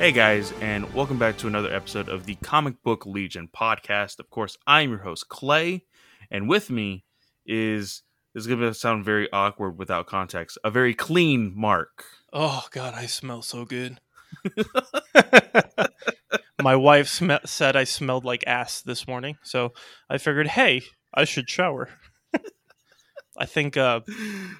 [0.00, 4.18] Hey guys, and welcome back to another episode of the Comic Book Legion podcast.
[4.18, 5.84] Of course, I'm your host Clay,
[6.30, 7.04] and with me
[7.44, 8.00] is
[8.32, 10.56] this is going to sound very awkward without context.
[10.64, 12.06] A very clean Mark.
[12.32, 14.00] Oh God, I smell so good.
[16.62, 19.74] My wife sm- said I smelled like ass this morning, so
[20.08, 20.80] I figured, hey,
[21.12, 21.90] I should shower.
[23.40, 24.00] I think uh,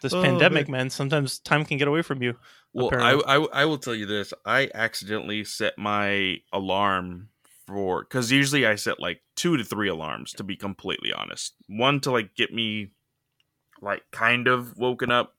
[0.03, 0.79] this Oh, pandemic, man.
[0.85, 0.91] man.
[0.91, 2.35] sometimes time can get away from you.
[2.73, 3.13] Well, I.
[3.27, 7.29] I I will tell you this: I accidentally set my alarm
[7.67, 11.55] for because usually I set like two to three alarms to be completely honest.
[11.69, 12.93] One to like get me
[13.83, 15.35] like kind of woken up.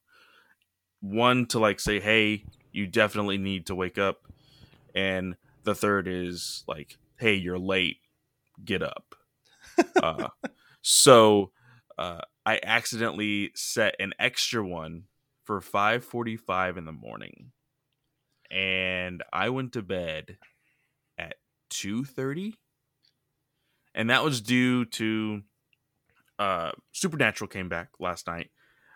[1.00, 4.28] One to like say, "Hey, you definitely need to wake up,"
[4.94, 7.98] and the third is like, "Hey, you're late.
[8.64, 9.16] Get up."
[10.04, 10.28] uh,
[10.82, 11.52] so
[11.98, 15.06] uh, I accidentally set an extra one
[15.44, 17.52] for 5:45 in the morning.
[18.50, 20.38] And I went to bed
[21.18, 21.38] at
[21.70, 22.58] 2:30.
[23.94, 25.44] And that was due to
[26.40, 28.52] uh Supernatural came back last night.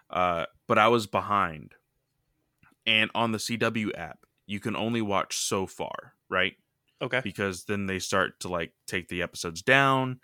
[0.09, 1.75] Uh but I was behind.
[2.85, 6.55] And on the CW app, you can only watch so far, right?
[7.01, 7.21] Okay.
[7.21, 10.19] because then they start to like take the episodes down.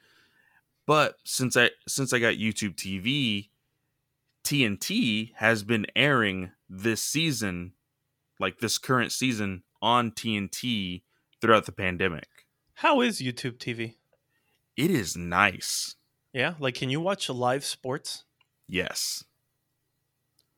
[0.85, 3.49] But since I since I got YouTube TV,
[4.43, 7.73] TNT has been airing this season,
[8.39, 11.03] like this current season on TNT
[11.39, 12.27] throughout the pandemic.
[12.75, 13.95] How is YouTube TV?
[14.75, 15.95] It is nice.
[16.33, 18.23] Yeah, like can you watch live sports
[18.67, 19.23] Yes.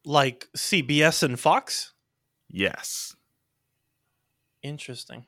[0.06, 1.94] like CBS and Fox?
[2.50, 3.16] Yes.
[4.62, 5.26] Interesting.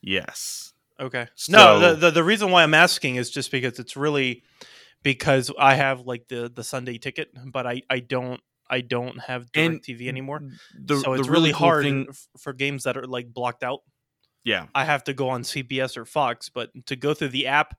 [0.00, 0.72] Yes.
[1.00, 1.26] Okay.
[1.34, 4.42] So- no, the, the the reason why I'm asking is just because it's really
[5.02, 9.48] because I have like the the Sunday ticket, but I I don't I don't have
[9.54, 10.42] And TV anymore.
[10.78, 12.08] The, so it's really, cool hard thing-
[12.40, 13.80] for games that are like blocked out.
[14.44, 14.66] yeah.
[14.74, 17.74] I have to go on CBS or Fox, but to go through the app,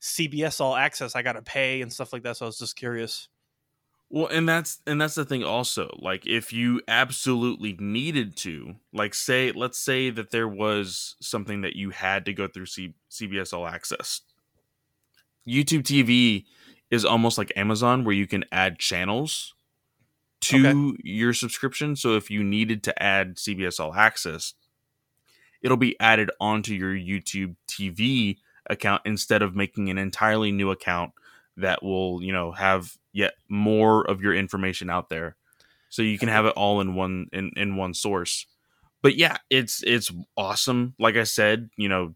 [0.00, 2.36] CBS All Access, I got to pay and stuff like that.
[2.38, 3.28] So I was just curious.
[4.12, 5.96] Well, and that's and that's the thing also.
[5.98, 11.76] Like if you absolutely needed to, like say let's say that there was something that
[11.76, 14.20] you had to go through C- CBS All Access.
[15.48, 16.44] YouTube TV
[16.90, 19.54] is almost like Amazon where you can add channels
[20.42, 21.96] to your subscription.
[21.96, 24.52] So if you needed to add CBS All Access,
[25.62, 28.36] it'll be added onto your YouTube TV
[28.68, 31.12] account instead of making an entirely new account
[31.56, 35.36] that will, you know, have yet more of your information out there.
[35.88, 38.46] So you can have it all in one in, in one source.
[39.02, 40.94] But yeah, it's it's awesome.
[40.98, 42.14] Like I said, you know,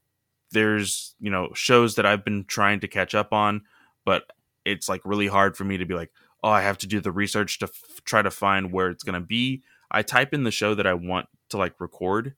[0.53, 3.63] there's, you know, shows that I've been trying to catch up on,
[4.05, 4.25] but
[4.65, 6.11] it's like really hard for me to be like,
[6.43, 9.21] oh, I have to do the research to f- try to find where it's going
[9.21, 9.63] to be.
[9.91, 12.35] I type in the show that I want to like record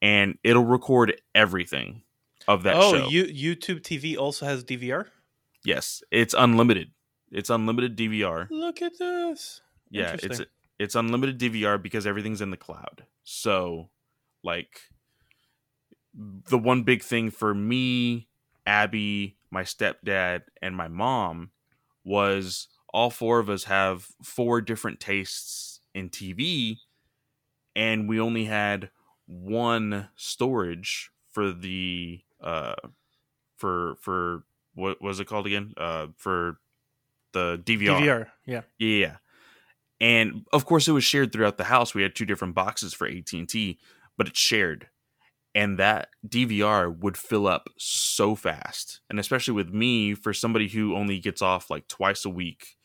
[0.00, 2.02] and it'll record everything
[2.46, 3.08] of that oh, show.
[3.08, 5.06] you, YouTube TV also has DVR.
[5.64, 6.90] yes, it's unlimited.
[7.34, 8.46] It's unlimited DVR.
[8.50, 9.60] Look at this.
[9.90, 10.40] Yeah, it's
[10.78, 13.04] it's unlimited DVR because everything's in the cloud.
[13.22, 13.90] So,
[14.42, 14.80] like
[16.14, 18.28] the one big thing for me,
[18.66, 21.50] Abby, my stepdad, and my mom
[22.04, 26.76] was all four of us have four different tastes in TV
[27.74, 28.90] and we only had
[29.26, 32.74] one storage for the uh
[33.56, 34.44] for for
[34.74, 35.72] what was it called again?
[35.76, 36.58] Uh for
[37.34, 38.00] the DVR.
[38.00, 38.26] DVR.
[38.46, 38.62] Yeah.
[38.78, 39.16] Yeah.
[40.00, 41.94] And of course it was shared throughout the house.
[41.94, 43.78] We had two different boxes for AT&T,
[44.16, 44.88] but it's shared.
[45.54, 49.00] And that DVR would fill up so fast.
[49.08, 52.76] And especially with me for somebody who only gets off like twice a week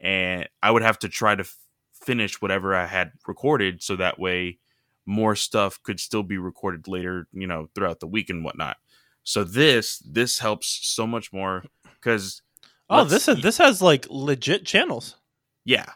[0.00, 1.56] and I would have to try to f-
[1.92, 4.58] finish whatever I had recorded so that way
[5.06, 8.76] more stuff could still be recorded later, you know, throughout the week and whatnot.
[9.22, 11.64] So this this helps so much more
[11.94, 12.42] because
[12.88, 15.16] Oh, Let's- this is, this has like legit channels.
[15.64, 15.86] yeah.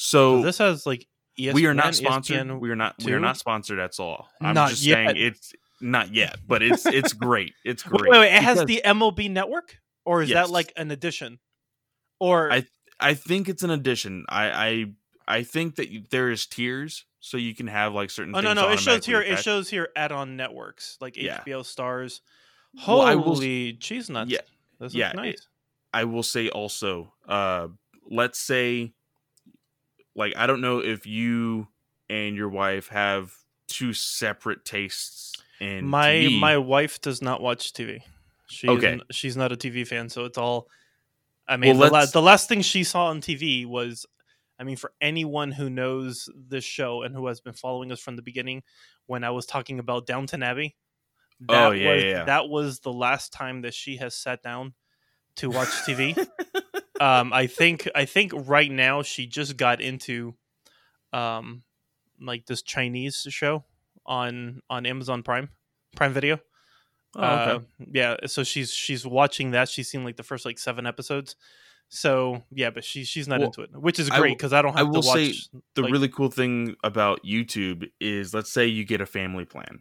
[0.00, 1.06] So this has like
[1.38, 2.36] ESPN, we are not sponsored.
[2.46, 2.94] ESPN we are not.
[3.04, 4.28] We are not sponsored at all.
[4.40, 4.94] I'm Not just yet.
[4.94, 7.52] saying it's not yet, but it's it's great.
[7.64, 8.10] It's Wait, great.
[8.12, 10.46] wait, wait, it has because the MLB network, or is Yes.
[10.46, 11.40] that like an addition?
[12.20, 12.66] Or I-
[13.00, 14.24] I think it's an addition.
[14.28, 14.84] I I
[15.38, 18.34] I think that you, there is tiers, so you can have like certain.
[18.36, 19.20] oh no things no, it shows automatically here.
[19.22, 19.44] It attached.
[19.44, 21.40] shows here add-on networks like Yeah.
[21.46, 22.20] HBO Stars.
[22.86, 24.30] Well, I will s- Holy cheese nuts!
[24.30, 24.40] Yeah,
[24.80, 25.48] this yeah, is nice.
[25.92, 27.68] I will say also, uh,
[28.10, 28.94] let's say,
[30.14, 31.68] like I don't know if you
[32.10, 33.34] and your wife have
[33.68, 36.40] two separate tastes in my TV.
[36.40, 38.02] my wife does not watch TV.
[38.46, 39.00] She Okay.
[39.10, 40.68] she's not a TV fan, so it's all.
[41.48, 44.06] I mean, Well, the, la- the last thing she saw on TV was
[44.58, 48.16] I mean, for anyone who knows this show and who has been following us from
[48.16, 48.62] the beginning,
[49.06, 50.76] when I was talking about Downton Abbey,
[51.40, 52.24] that Oh, yeah, was, yeah, yeah.
[52.26, 54.74] that was the last time that she has sat down
[55.38, 56.16] to watch TV.
[57.00, 60.34] um, I think I think right now she just got into
[61.12, 61.62] um,
[62.20, 63.64] like this Chinese show
[64.06, 65.50] on on Amazon Prime
[65.96, 66.38] Prime Video.
[67.16, 67.50] Oh, okay.
[67.52, 67.60] Uh,
[67.92, 69.68] yeah, so she's she's watching that.
[69.68, 71.36] She's seen like the first like seven episodes.
[71.88, 74.74] So yeah, but she she's not Well, into it, which is great because I don't
[74.76, 75.32] I have to will say
[75.74, 79.80] the like- really cool thing about YouTube is let's say you get a family plan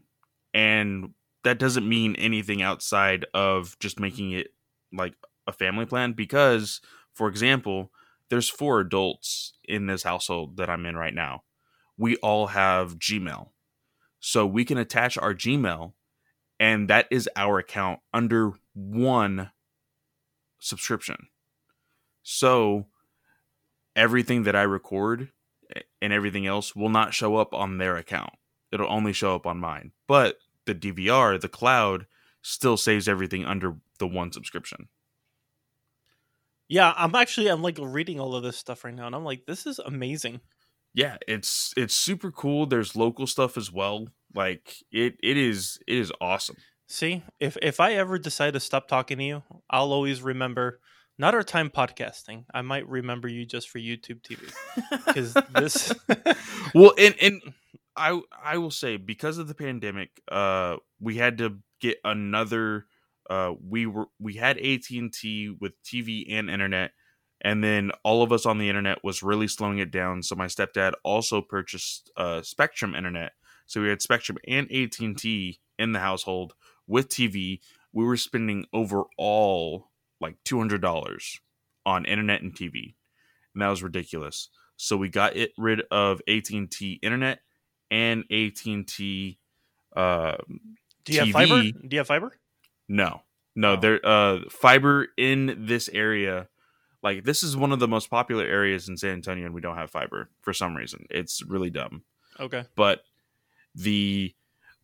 [0.54, 1.10] and
[1.44, 4.54] that doesn't mean anything outside of just making it
[4.94, 5.16] like
[5.48, 6.82] a family plan because
[7.14, 7.92] for example
[8.30, 11.44] there's four adults in this household that I'm in right now.
[11.98, 13.50] We all have Gmail.
[14.20, 15.94] So we can attach our Gmail
[16.60, 19.52] and that is our account under one
[20.60, 21.28] subscription.
[22.24, 22.88] So
[23.96, 25.30] everything that I record
[25.76, 28.34] eh, and everything else will not show up on their account.
[28.72, 29.92] It'll only show up on mine.
[30.08, 32.06] But the DVR, the cloud,
[32.42, 34.90] still saves everything under the one subscription.
[36.70, 39.46] Yeah, I'm actually I'm like reading all of this stuff right now, and I'm like,
[39.46, 40.42] this is amazing.
[40.94, 42.66] Yeah, it's it's super cool.
[42.66, 44.08] There's local stuff as well.
[44.34, 46.58] Like it it is it is awesome.
[46.88, 50.80] See, if if I ever decide to stop talking to you, I'll always remember
[51.20, 52.46] not our time podcasting.
[52.54, 54.52] I might remember you just for YouTube TV
[55.06, 55.94] because this.
[56.76, 57.42] well, and and
[57.96, 62.86] I I will say because of the pandemic, uh, we had to get another.
[63.30, 66.92] Uh, we were we had AT and T with TV and internet,
[67.42, 70.24] and then all of us on the internet was really slowing it down.
[70.24, 73.34] So my stepdad also purchased uh, Spectrum internet.
[73.66, 76.54] So we had Spectrum and AT and T in the household
[76.88, 77.60] with TV.
[77.92, 79.90] We were spending overall
[80.22, 81.40] like two hundred dollars
[81.86, 82.96] on internet and TV,
[83.54, 84.50] and that was ridiculous.
[84.78, 87.40] So we got it rid of AT and T internet
[87.92, 89.40] and AT and T.
[89.96, 90.38] Uh,
[91.04, 91.32] Do you have TV.
[91.34, 91.62] fiber?
[91.62, 92.32] Do you have fiber?
[92.88, 93.22] No,
[93.56, 93.76] no, Oh.
[93.76, 94.00] there.
[94.06, 96.48] Uh, fiber in this area,
[97.04, 99.76] like this is one of the most popular areas in San Antonio, and we don't
[99.78, 101.06] have fiber for some reason.
[101.10, 102.04] It's really dumb.
[102.40, 102.66] Okay.
[102.76, 103.04] But
[103.76, 104.34] the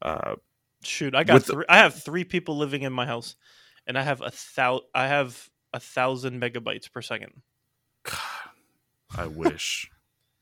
[0.02, 0.36] uh,
[0.84, 3.36] Shoot, I got the- three, I have three people living in my house,
[3.88, 7.42] and I have a thou I have a thousand megabytes per second.
[8.04, 8.18] God,
[9.18, 9.90] I wish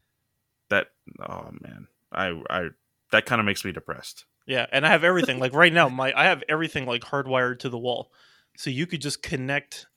[0.69, 0.87] that.
[1.19, 2.69] Oh man, I I
[3.11, 4.25] that kind of makes me depressed.
[4.45, 5.39] Yeah, and I have everything.
[5.39, 8.11] like right now, my I have everything like hardwired to the wall,
[8.57, 9.87] so you could just connect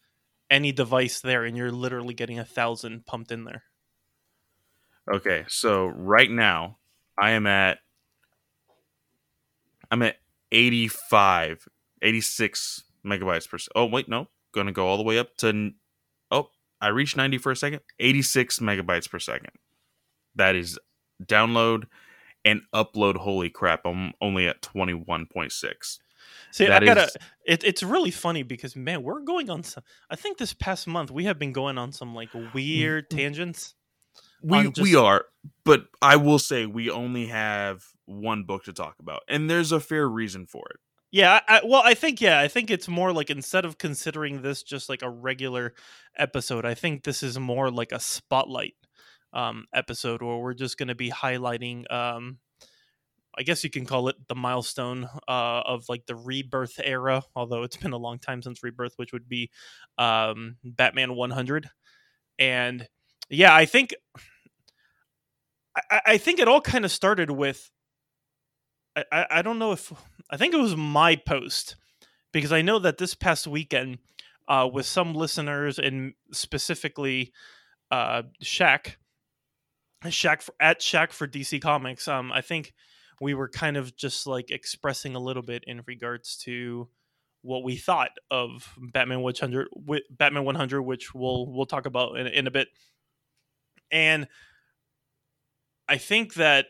[0.51, 3.65] any device there, and you're literally getting a thousand pumped in there.
[5.13, 6.79] Okay, so right now
[7.19, 7.79] I am at
[9.91, 10.17] I'm at
[10.53, 11.69] 85,
[12.03, 13.59] 86 megabytes per.
[13.75, 15.73] Oh wait, no, to go all the way up to.
[16.31, 17.81] Oh, I reached 90 for a second.
[17.99, 19.53] 86 megabytes per second.
[20.37, 20.79] That is
[21.23, 21.85] download
[22.45, 23.17] and upload.
[23.17, 23.85] Holy crap!
[23.85, 25.99] I'm only at 21.6.
[26.51, 27.05] See, That I gotta.
[27.05, 29.83] is- It, it's really funny because man, we're going on some.
[30.11, 33.19] I think this past month we have been going on some like weird mm-hmm.
[33.19, 33.75] tangents.
[34.43, 35.25] We on we are,
[35.65, 39.81] but I will say we only have one book to talk about, and there's a
[39.81, 40.77] fair reason for it.
[41.11, 44.63] Yeah, I- well, I think yeah, I think it's more like instead of considering this
[44.63, 45.75] just like a regular
[46.17, 48.75] episode, I think this is more like a spotlight
[49.35, 51.91] um, episode where we're just going to be highlighting.
[51.93, 52.39] Um,
[53.37, 57.65] I guess you can call it the milestone uh, of like the rebirth era, although
[57.65, 59.51] it's been a long time since rebirth, which would be
[59.99, 61.69] um, Batman 100.
[62.39, 62.89] And
[63.29, 63.95] yeah, I think
[65.91, 67.71] I- I, think it all kind of started with
[68.97, 69.93] I, I, I don't know if
[70.31, 71.77] I think it was my post
[72.33, 73.99] because I know that this past weekend
[74.49, 77.33] uh, with some listeners and specifically
[77.91, 78.97] uh, Shaq,
[80.11, 82.09] Shaq for, at Shaq for DC Comics.
[82.09, 82.73] Um, I think
[83.21, 86.89] we were kind of just like expressing a little bit in regards to
[87.43, 89.69] what we thought of Batman 100,
[90.11, 92.69] Batman 100, which we'll we'll talk about in, in a bit.
[93.91, 94.27] And
[95.89, 96.67] I think that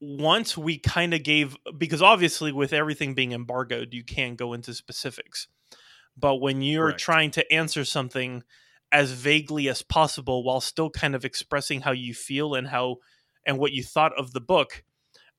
[0.00, 4.74] once we kind of gave because obviously with everything being embargoed you can't go into
[4.74, 5.46] specifics
[6.16, 7.00] but when you're Correct.
[7.00, 8.42] trying to answer something
[8.92, 12.96] as vaguely as possible while still kind of expressing how you feel and how
[13.46, 14.84] and what you thought of the book.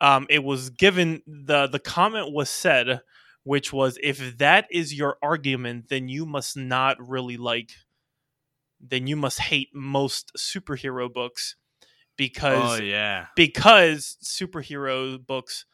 [0.01, 3.01] Um, it was given the the comment was said
[3.45, 7.72] which was if that is your argument then you must not really like
[8.81, 11.55] then you must hate most superhero books
[12.17, 15.65] because Oh yeah, because superhero books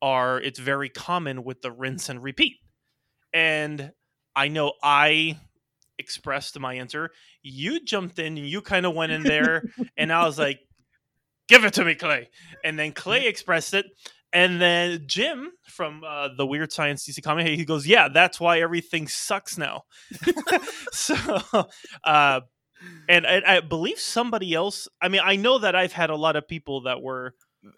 [0.00, 2.56] are it's very common with the rinse and repeat.
[3.32, 3.92] And
[4.34, 5.38] i know i
[5.98, 7.10] expressed my answer.
[7.42, 9.64] You jumped in and you kind of went in there,
[9.96, 10.60] and I was like,
[11.48, 12.28] "Give it to me, Clay."
[12.64, 13.86] And then Clay expressed it,
[14.32, 18.60] and then Jim from uh, the Weird Science DC comic, he goes, "Yeah, that's why
[18.60, 19.84] everything sucks now."
[20.92, 21.16] so,
[22.04, 22.40] uh,
[23.08, 24.88] and I, I, believe somebody else.
[25.00, 27.34] I mean, I know that I've had a lot of people that were,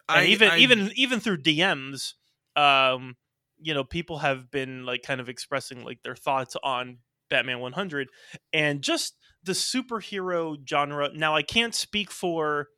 [0.08, 2.12] I, even I, even even through DMs,
[2.54, 3.16] um,
[3.60, 6.98] you know, people have been like kind of expressing like their thoughts on
[7.30, 8.08] Batman 100
[8.52, 11.10] and just the superhero genre.
[11.14, 12.68] Now, I can't speak for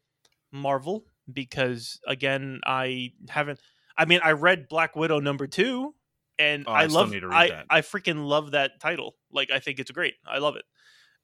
[0.53, 3.61] Marvel because again, I haven't.
[3.97, 5.95] I mean, I read Black Widow number two,
[6.38, 7.15] and oh, I, I love.
[7.15, 7.67] I that.
[7.71, 9.17] I freaking love that title.
[9.33, 10.15] Like, I think it's great.
[10.26, 10.65] I love it.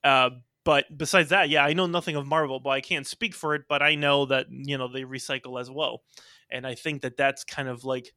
[0.02, 0.31] Uh,
[0.64, 3.62] but besides that, yeah, I know nothing of Marvel, but I can't speak for it.
[3.69, 6.02] But I know that you know they recycle as well,
[6.50, 8.12] and I think that that's kind of like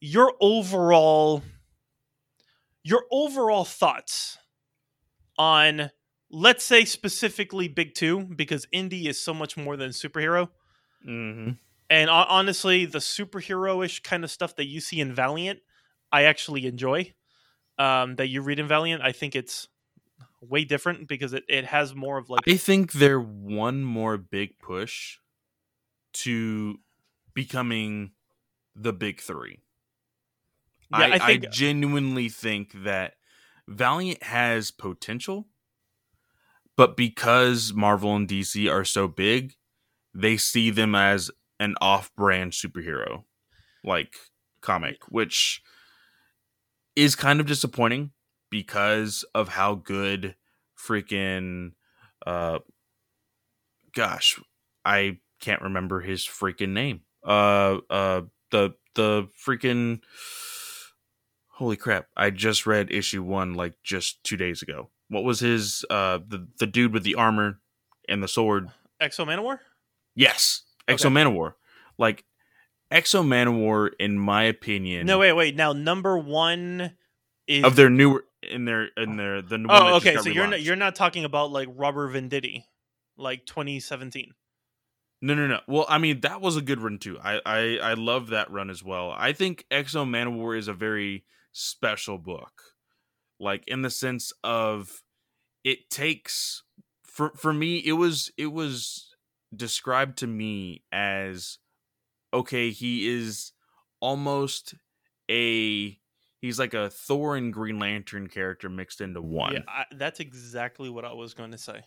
[0.00, 1.42] your overall
[2.82, 4.38] your overall thoughts
[5.38, 5.90] on
[6.30, 10.48] let's say specifically big two because indie is so much more than superhero.
[11.06, 11.52] Mm-hmm.
[11.88, 15.60] and uh, honestly the superhero-ish kind of stuff that you see in valiant
[16.12, 17.10] i actually enjoy
[17.80, 19.02] um, that you read in valiant.
[19.02, 19.66] I think it's
[20.42, 24.58] way different because it, it has more of like i think they're one more big
[24.58, 25.18] push
[26.14, 26.76] to
[27.34, 28.12] becoming
[28.74, 29.60] the big three
[30.92, 33.14] yeah, I, I, think, I genuinely think that
[33.68, 35.46] Valiant has potential,
[36.76, 39.54] but because Marvel and DC are so big,
[40.14, 41.30] they see them as
[41.60, 43.24] an off-brand superhero
[43.84, 44.14] like
[44.60, 45.62] comic, which
[46.96, 48.10] is kind of disappointing
[48.50, 50.34] because of how good
[50.78, 51.72] freaking
[52.26, 52.58] uh
[53.94, 54.40] gosh,
[54.84, 57.02] I can't remember his freaking name.
[57.24, 60.00] Uh uh the the freaking
[61.60, 65.84] holy crap i just read issue one like just two days ago what was his
[65.90, 67.60] uh the, the dude with the armor
[68.08, 69.58] and the sword X-O Manowar
[70.14, 71.14] yes X-O okay.
[71.14, 71.52] Manowar
[71.98, 72.24] like
[72.90, 76.92] X-O Manowar in my opinion no wait wait now number one
[77.46, 80.76] is of their newer in their in their the oh okay so you're not you're
[80.76, 82.64] not talking about like robert venditti
[83.18, 84.32] like 2017
[85.22, 85.60] no, no, no.
[85.68, 87.18] Well, I mean, that was a good run too.
[87.22, 89.14] I, I, I love that run as well.
[89.14, 92.52] I think X-O Manowar is a very special book
[93.38, 95.02] like in the sense of
[95.64, 96.62] it takes
[97.04, 99.14] for for me it was it was
[99.54, 101.58] described to me as
[102.32, 103.52] okay he is
[104.00, 104.74] almost
[105.30, 105.98] a
[106.40, 109.52] he's like a Thor and Green Lantern character mixed into one.
[109.52, 111.82] Yeah, I, that's exactly what I was going to say.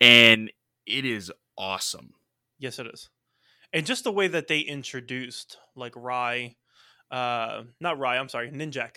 [0.00, 0.50] And
[0.86, 2.14] it is awesome.
[2.58, 3.08] Yes, it is.
[3.72, 6.56] And just the way that they introduced like Rai
[7.10, 8.96] uh not Rye, I'm sorry, Ninjak.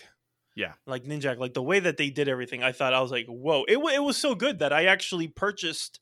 [0.55, 0.73] Yeah.
[0.87, 3.63] Like Ninjak, like the way that they did everything, I thought I was like, "Whoa."
[3.67, 5.99] It it was so good that I actually purchased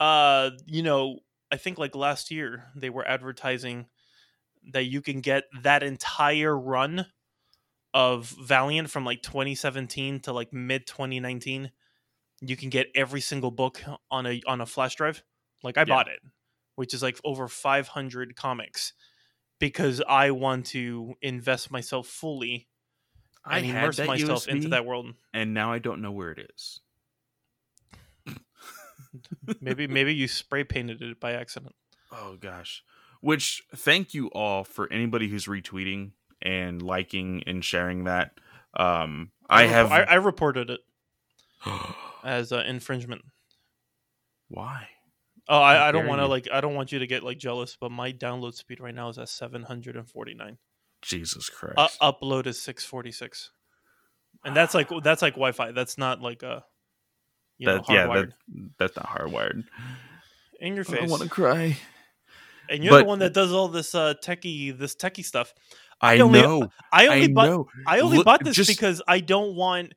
[0.00, 1.18] uh, you know,
[1.52, 3.86] I think like last year they were advertising
[4.72, 7.06] that you can get that entire run
[7.92, 11.70] of Valiant from like 2017 to like mid 2019.
[12.40, 15.22] You can get every single book on a on a flash drive.
[15.62, 15.84] Like I yeah.
[15.84, 16.20] bought it,
[16.76, 18.94] which is like over 500 comics
[19.60, 22.66] because I want to invest myself fully
[23.44, 25.14] I immerse myself USB, into that world.
[25.32, 26.80] And now I don't know where it is.
[29.60, 31.74] maybe maybe you spray painted it by accident.
[32.10, 32.82] Oh gosh.
[33.20, 36.12] Which thank you all for anybody who's retweeting
[36.42, 38.32] and liking and sharing that.
[38.74, 40.80] Um I, I have I, I reported it
[42.24, 43.22] as uh, infringement.
[44.48, 44.88] Why?
[45.50, 46.48] Oh, I, I don't want to like.
[46.52, 49.18] I don't want you to get like jealous, but my download speed right now is
[49.18, 50.58] at seven hundred and forty nine.
[51.02, 51.98] Jesus Christ!
[52.00, 53.50] Uh, upload is six forty six,
[54.44, 55.72] and that's like that's like Wi-Fi.
[55.72, 56.64] That's not like a.
[57.58, 58.28] You that, know, yeah, that,
[58.78, 59.64] that's not hardwired.
[60.60, 61.02] In your face.
[61.02, 61.76] I want to cry.
[62.70, 65.52] And you're but, the one that does all this uh, techie, this techie stuff.
[66.00, 66.68] I, I only, know.
[66.92, 67.48] I only I bought.
[67.48, 67.66] Know.
[67.86, 69.92] I only Look, bought this just, because I don't want.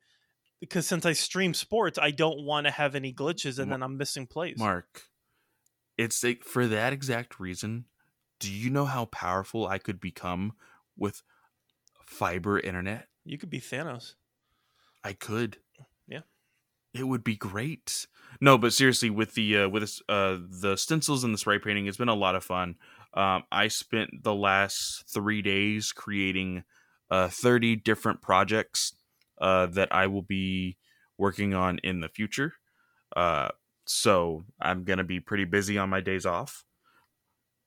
[0.60, 3.96] Because since I stream sports, I don't want to have any glitches, and then I'm
[3.96, 4.58] missing plays.
[4.58, 5.02] Mark,
[5.96, 7.86] it's like for that exact reason.
[8.40, 10.54] Do you know how powerful I could become
[10.96, 11.22] with
[12.04, 13.08] fiber internet?
[13.24, 14.14] You could be Thanos.
[15.02, 15.58] I could.
[16.06, 16.20] Yeah.
[16.92, 18.06] It would be great.
[18.40, 21.86] No, but seriously, with the uh, with this, uh, the stencils and the spray painting,
[21.86, 22.76] it's been a lot of fun.
[23.14, 26.64] Um, I spent the last three days creating
[27.10, 28.94] uh, 30 different projects
[29.40, 30.76] uh, that I will be
[31.16, 32.54] working on in the future.
[33.14, 33.48] Uh,
[33.86, 36.64] so I'm gonna be pretty busy on my days off.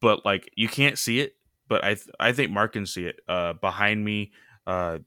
[0.02, 1.36] But like you can't see it,
[1.68, 3.20] but I th- I think Mark can see it.
[3.28, 4.32] Uh, behind me
[4.66, 5.00] uh,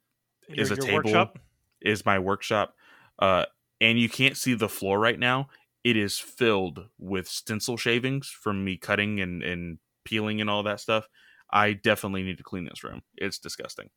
[0.48, 0.96] is your, a table.
[0.96, 1.38] Workshop?
[1.80, 2.74] Is my workshop.
[3.18, 3.46] Uh,
[3.80, 5.48] and you can't see the floor right now.
[5.84, 10.80] It is filled with stencil shavings from me cutting and, and peeling and all that
[10.80, 11.08] stuff.
[11.50, 13.02] I definitely need to clean this room.
[13.16, 13.90] It's disgusting.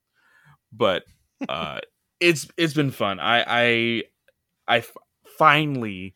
[0.72, 1.03] But
[1.50, 1.82] uh
[2.20, 3.20] it's it's been fun.
[3.20, 4.03] I I
[4.67, 4.98] I f-
[5.38, 6.15] finally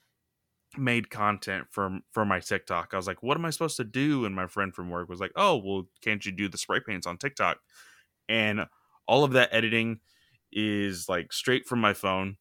[0.78, 2.90] made content for for my TikTok.
[2.94, 4.26] I was like, what am I supposed to do?
[4.26, 7.08] And my friend from work was like, oh, well, can't you do the spray paints
[7.08, 7.58] on TikTok?
[8.30, 8.66] And
[9.08, 10.00] all of that editing
[10.52, 12.38] is like straight from my phone.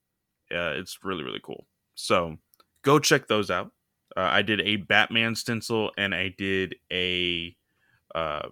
[0.51, 1.67] Uh, it's really really cool.
[1.95, 2.37] So
[2.83, 3.73] go check those out.
[4.17, 7.55] Uh, I did a Batman stencil and I did a
[8.15, 8.49] uh,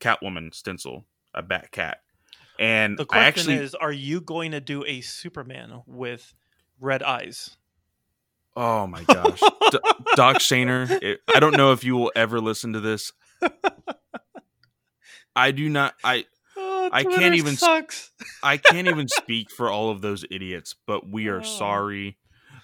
[0.00, 1.98] Catwoman stencil, a Bat Cat.
[2.58, 6.34] And The question actually, is, are you going to do a Superman with
[6.80, 7.56] red eyes?
[8.58, 9.78] Oh my gosh, D-
[10.16, 10.90] Doc Shaner.
[11.02, 13.12] It, I don't know if you will ever listen to this.
[15.36, 15.94] I do not.
[16.04, 16.24] I
[16.60, 18.10] Oh, I can't even Sucks.
[18.42, 21.42] I can't even speak for all of those idiots, but we are Oh.
[21.44, 22.18] sorry.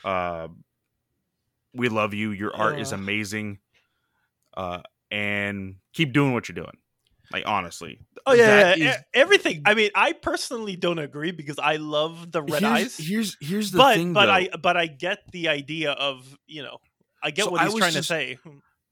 [0.04, 0.48] Uh,
[1.74, 2.30] we love you.
[2.32, 3.58] Your art is amazing.
[4.56, 6.76] Uh, and keep doing what you're doing.
[7.34, 7.98] Like honestly.
[8.26, 9.62] Oh yeah, That yeah, is- everything.
[9.66, 12.96] I mean, I personally don't agree because I love the red here's, eyes.
[12.96, 14.32] Here's here's the but thing but though.
[14.32, 16.78] I but I get the idea of you know
[17.22, 18.38] I get So what he's was trying just- to say.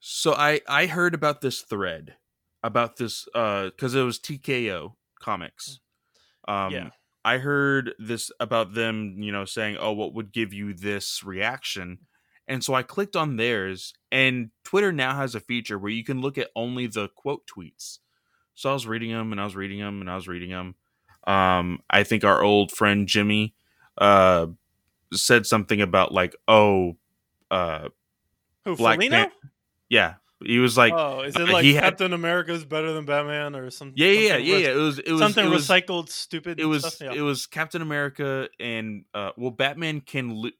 [0.00, 2.16] So I I heard about this thread
[2.64, 5.78] about this uh because it was TKO Comics.
[6.48, 6.90] Um, Yeah.
[7.24, 11.98] I heard this about them, you know, saying, "Oh, what would give you this reaction?"
[12.48, 16.20] And so I clicked on theirs, and Twitter now has a feature where you can
[16.20, 17.98] look at only the quote tweets.
[18.54, 20.74] So I was reading them, and I was reading them, and I was reading them.
[21.26, 23.54] Um, I think our old friend Jimmy
[23.98, 24.46] uh
[25.12, 26.96] said something about like, "Oh,
[27.50, 27.88] uh,
[28.64, 28.98] Who Black?
[29.00, 29.30] Pan-
[29.88, 33.04] yeah." He was like, oh, is it uh, like he had- Captain America's better than
[33.04, 33.94] Batman or something?
[33.96, 34.70] "Yeah, yeah, yeah, something yeah." re- yeah.
[34.70, 36.58] It was, it was, something it was, recycled, stupid.
[36.58, 37.00] it was stuff?
[37.00, 37.12] Yeah.
[37.12, 40.50] it was Captain America and uh well Batman can lo-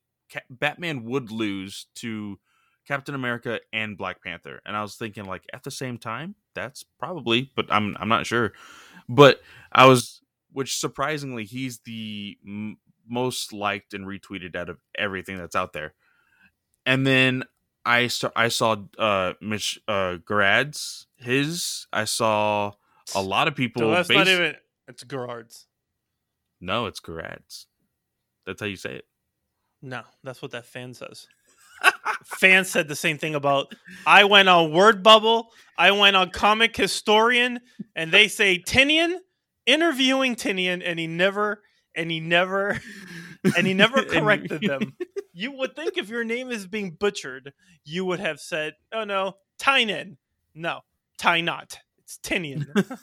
[0.49, 2.39] Batman would lose to
[2.87, 6.85] Captain America and Black Panther and I was thinking like at the same time that's
[6.99, 8.53] probably but I'm I'm not sure
[9.09, 9.41] but
[9.73, 10.21] I was
[10.53, 15.95] which surprisingly he's the m- most liked and retweeted out of everything that's out there
[16.85, 17.45] and then
[17.85, 22.73] I saw I saw uh Mitch uh Grad's his I saw
[23.15, 24.57] a lot of people So that's not even.
[24.89, 25.67] It's Gerard's.
[26.61, 27.67] no, it's Garads.
[28.47, 29.07] That's how you say it.
[29.81, 31.27] No, that's what that fan says.
[32.25, 33.75] Fan said the same thing about.
[34.07, 35.53] I went on Word Bubble.
[35.77, 37.61] I went on Comic Historian,
[37.97, 39.17] and they say Tinian
[39.67, 41.63] interviewing Tinian, and he never,
[41.95, 42.81] and he never,
[43.57, 44.95] and he never corrected them.
[45.33, 47.53] You would think if your name is being butchered,
[47.85, 50.19] you would have said, "Oh no, Tynan."
[50.55, 50.81] No,
[51.19, 51.79] Ty not.
[51.99, 52.67] It's Tinian.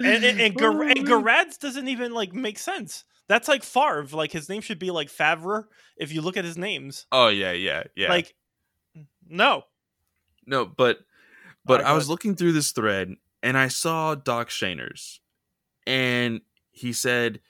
[0.00, 3.04] and and, and, Gar- and Garads doesn't even like make sense.
[3.28, 4.06] That's like Favre.
[4.12, 5.68] Like his name should be like Favre.
[5.96, 8.08] If you look at his names, Oh yeah, yeah, yeah.
[8.08, 8.34] like
[9.28, 9.64] no,
[10.46, 10.98] no, but
[11.64, 15.18] but Alright, I was looking through this thread and I saw Doc Shaners,
[15.86, 17.40] and he said,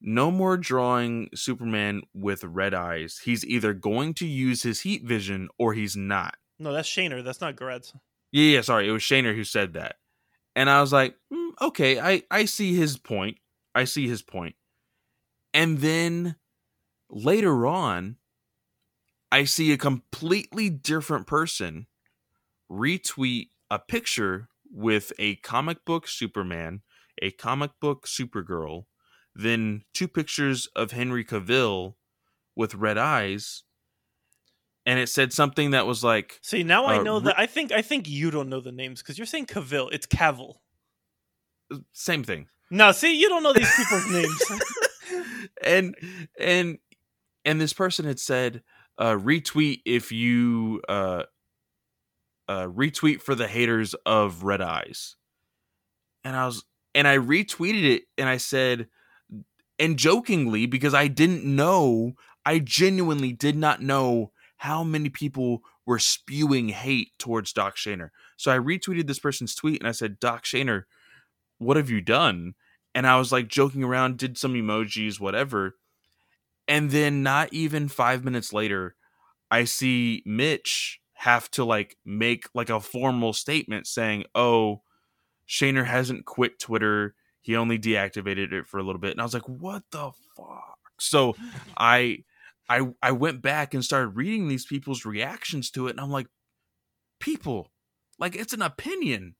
[0.00, 3.20] "No more drawing Superman with red eyes.
[3.24, 7.24] He's either going to use his heat vision or he's not." no, that's Shaner.
[7.24, 7.92] That's not Garads.
[8.30, 9.96] Yeah, yeah, sorry, it was Shaner who said that,
[10.54, 13.38] and I was like, "Mm, "Okay, I I see his point.
[13.74, 14.54] I see his point."
[15.54, 16.36] And then
[17.08, 18.16] later on,
[19.32, 21.86] I see a completely different person
[22.70, 26.82] retweet a picture with a comic book Superman,
[27.22, 28.86] a comic book Supergirl,
[29.34, 31.94] then two pictures of Henry Cavill
[32.56, 33.62] with red eyes,
[34.86, 37.38] and it said something that was like, See, now I Uh, know Ri- that.
[37.38, 39.88] I think I think you don't know the names because you're saying Cavill.
[39.92, 40.56] It's Cavill.
[41.92, 42.48] same thing.
[42.70, 44.44] No, see, you don't know these people's names.
[45.64, 45.96] and
[46.38, 46.78] and
[47.44, 48.62] and this person had said
[48.98, 51.24] uh retweet if you uh
[52.48, 55.16] uh retweet for the haters of red eyes.
[56.24, 58.88] And i was and i retweeted it and i said
[59.78, 62.12] and jokingly because i didn't know
[62.46, 68.08] i genuinely did not know how many people were spewing hate towards doc shaner.
[68.36, 70.84] So i retweeted this person's tweet and i said doc shaner
[71.58, 72.54] what have you done
[72.94, 75.76] and I was like joking around, did some emojis, whatever.
[76.66, 78.96] And then not even five minutes later,
[79.50, 84.82] I see Mitch have to like make like a formal statement saying, "Oh,
[85.48, 87.14] Shaner hasn't quit Twitter.
[87.42, 90.78] He only deactivated it for a little bit." And I was like, "What the fuck?"
[90.98, 91.36] So
[91.76, 92.24] I
[92.68, 96.28] I I went back and started reading these people's reactions to it, and I'm like,
[97.20, 97.70] people,
[98.18, 99.36] like it's an opinion.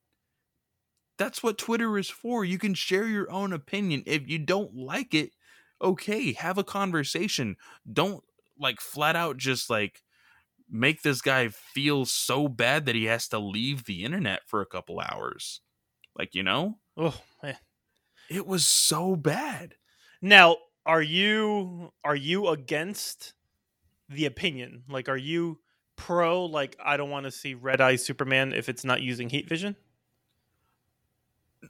[1.16, 2.44] That's what Twitter is for.
[2.44, 4.02] You can share your own opinion.
[4.06, 5.30] If you don't like it,
[5.80, 7.56] okay, have a conversation.
[7.90, 8.24] Don't
[8.58, 10.02] like flat out just like
[10.70, 14.66] make this guy feel so bad that he has to leave the internet for a
[14.66, 15.60] couple hours.
[16.16, 16.78] Like, you know?
[16.96, 17.56] Oh man.
[18.30, 19.74] It was so bad.
[20.22, 23.34] Now, are you are you against
[24.08, 24.84] the opinion?
[24.88, 25.60] Like are you
[25.96, 29.48] pro like I don't want to see red eye Superman if it's not using heat
[29.48, 29.76] vision?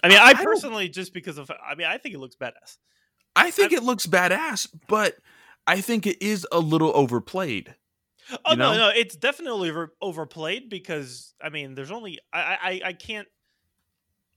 [0.03, 2.79] I mean, I, I personally just because of I mean, I think it looks badass.
[3.37, 5.17] I think it looks badass, but
[5.67, 7.75] I think it is a little overplayed.
[8.45, 8.79] Oh You no, know?
[8.79, 13.29] no, it's definitely over- overplayed because I mean, there's only I, I I- I can't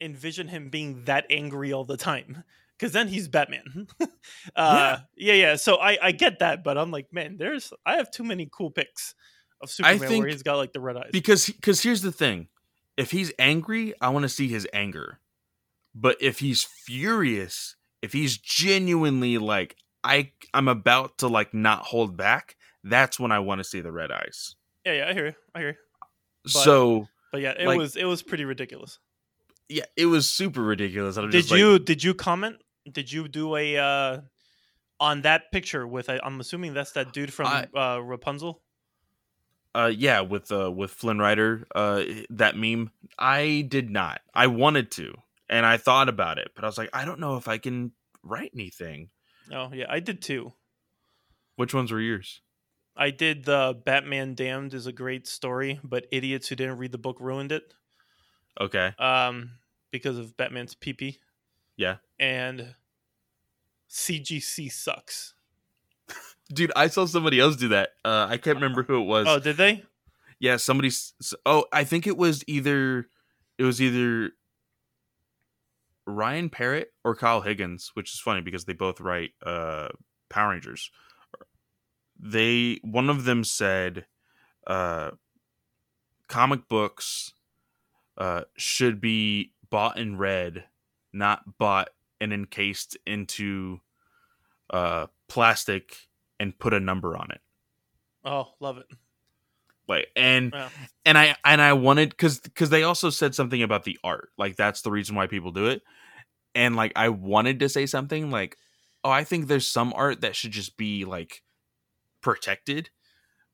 [0.01, 2.43] envision him being that angry all the time
[2.77, 3.87] because then he's Batman.
[4.55, 5.33] uh, yeah.
[5.33, 8.47] yeah, So I I get that, but I'm like, man, there's I have too many
[8.51, 9.15] cool pics
[9.61, 11.09] of Superman think where he's got like the red eyes.
[11.11, 12.47] because because here's the thing
[12.95, 15.19] if he's angry i want to see his anger
[15.99, 22.15] but if he's furious if he's genuinely like i i'm about to like not hold
[22.15, 24.55] back that's when i want to see the red eyes
[24.85, 26.49] yeah, yeah, I hear you, I hear you.
[26.49, 28.99] so But yeah, it Like- was it was pretty ridiculous.
[29.69, 32.57] yeah it was super ridiculous I'm Did just like, you did you comment?
[32.89, 34.21] Did you do a uh
[35.01, 38.61] on that picture with I I'm assuming that's that dude from I- uh Rapunzel?
[39.75, 44.89] uh yeah with uh with flynn rider uh that meme i did not i wanted
[44.91, 45.13] to
[45.49, 47.91] and i thought about it but i was like i don't know if i can
[48.23, 49.09] write anything
[49.49, 50.51] Oh yeah, I did too.
[51.55, 52.41] which ones were yours
[52.99, 56.97] I did the Batman Damned is a great story, but idiots who didn't read the
[56.97, 57.71] book ruined it.
[58.59, 59.51] okay Um,
[59.91, 61.17] because of Batman's PP.
[61.77, 61.97] Yeah.
[62.19, 62.73] And
[63.89, 65.33] CGC sucks.
[66.53, 67.89] Dude, I saw somebody else do that.
[68.03, 69.27] Uh, I can't remember who it was.
[69.29, 69.83] Oh, did they?
[70.39, 70.89] yeah, somebody.
[71.45, 73.07] Oh, I think it was either
[73.57, 74.31] it was either
[76.07, 79.89] Ryan Parrott or Kyle Higgins, which is funny because they both write uh,
[80.29, 80.89] Power Rangers.
[82.19, 84.05] They one of them said,
[84.65, 85.11] uh,
[86.27, 87.33] comic books
[88.17, 90.63] uh, should be bought in red,
[91.13, 91.89] not bought
[92.19, 93.81] and encased into
[94.71, 96.07] uh, plastic
[96.39, 97.41] and put a number on it.
[98.25, 98.87] Oh, love it.
[99.87, 100.69] Like and Yeah.
[101.05, 104.29] and I and I wanted because because they also said something about the art.
[104.37, 105.81] Like that's the reason why people do it.
[106.57, 108.57] And like I wanted to say something like,
[109.03, 111.43] oh, I think there's some art that should just be like
[112.21, 112.89] protected,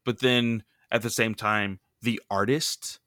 [0.05, 3.01] but then at the same time, the artist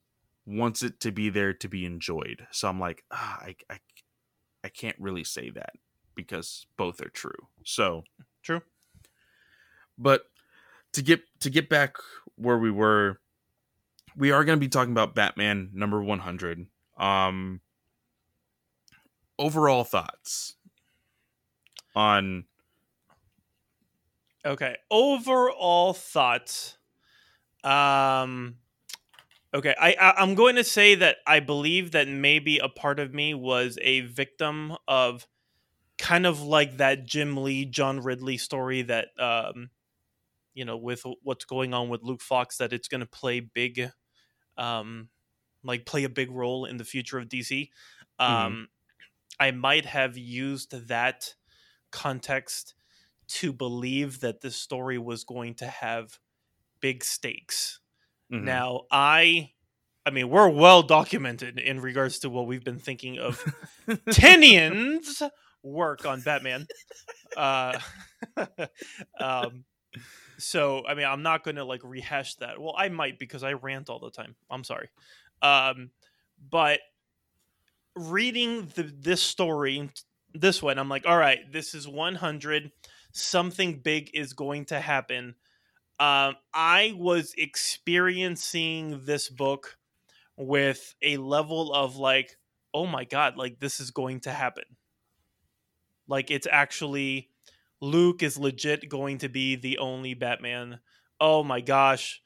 [0.45, 2.47] wants it to be there to be enjoyed.
[2.51, 3.79] So I'm like, ah, I I
[4.63, 5.73] I can't really say that
[6.15, 7.49] because both are true.
[7.65, 8.05] So
[8.43, 8.61] True.
[9.97, 10.25] but
[10.93, 11.97] to get to get back
[12.37, 13.19] where we were
[14.15, 16.67] we are going to be talking about batman number 100
[16.99, 17.61] um
[19.39, 20.57] overall thoughts
[21.95, 22.45] on
[24.45, 24.77] Okay.
[24.91, 26.79] Overall thoughts.
[27.65, 28.57] Um
[29.53, 33.13] okay, I, I I'm going to say that I believe that maybe a part of
[33.13, 35.27] me was a victim of
[35.99, 39.71] kind of like that Jim Lee, John Ridley story that um
[40.55, 43.91] you know, with what's going on with Luke Fox that it's going to play big
[44.57, 45.09] um
[45.65, 47.71] like play a big role in the future of DC.
[48.21, 48.69] Um
[49.39, 51.35] I might have used that
[51.93, 52.75] context
[53.29, 56.19] to believe that this story was going to have
[56.81, 57.81] big stakes.
[58.33, 58.45] Mhm.
[58.45, 59.53] Now, I
[60.07, 63.43] I mean, we're well documented in regards to what we've been thinking of
[63.89, 65.23] Tynion's
[65.63, 66.67] work on Batman.
[67.37, 67.79] Uh,
[69.21, 69.65] um,
[70.39, 72.61] so, I mean, I'm not going to like rehash that.
[72.61, 74.37] Well, I might because I rant all the time.
[74.51, 74.91] I'm sorry.
[75.43, 75.91] Um,
[76.51, 76.81] but
[77.97, 79.91] reading the, this story,
[80.35, 82.71] this one, I'm like, all right, this is 100.
[83.13, 85.35] Something big is going to happen.
[85.99, 89.79] Um, I was experiencing this book
[90.37, 92.37] with a level of like,
[92.75, 94.65] oh my god, like this is going to happen.
[96.07, 97.31] Like it's actually
[97.81, 100.81] Luke is legit going to be the only Batman.
[101.19, 102.21] Oh my gosh.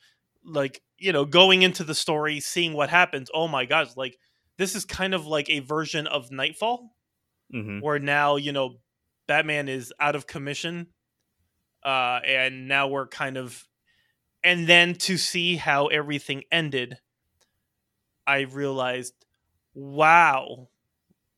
[0.44, 3.30] Like, you know, going into the story, seeing what happens.
[3.32, 4.18] Oh my gosh, like
[4.60, 6.94] this is kind of like a version of Knightfall
[7.52, 7.80] Mhm.
[7.82, 8.80] where now, you know,
[9.26, 10.88] Batman is out of commission.
[11.84, 13.66] Uh and now we're kind of
[14.44, 16.98] and then to see how everything ended,
[18.26, 19.14] I realized,
[19.74, 20.68] wow,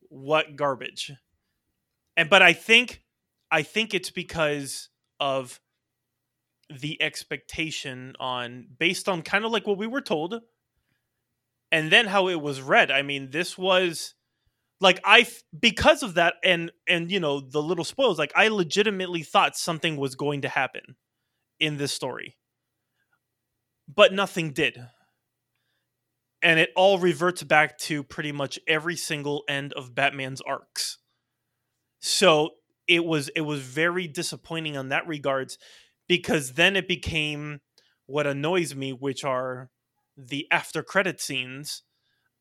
[0.09, 1.11] what garbage.
[2.17, 3.03] And but I think
[3.51, 5.59] I think it's because of
[6.69, 10.41] the expectation on based on kind of like what we were told
[11.73, 12.91] and then how it was read.
[12.91, 14.13] I mean, this was
[14.79, 15.25] like I
[15.59, 19.97] because of that and and you know the little spoils like I legitimately thought something
[19.97, 20.95] was going to happen
[21.59, 22.37] in this story.
[23.93, 24.77] But nothing did.
[26.43, 30.99] And it all reverts back to pretty much every single end of Batman's arcs.
[32.01, 32.51] So
[32.87, 35.57] it was it was very disappointing on that regards
[36.07, 37.61] because then it became
[38.05, 39.71] what annoys me which are
[40.17, 41.83] the after credit scenes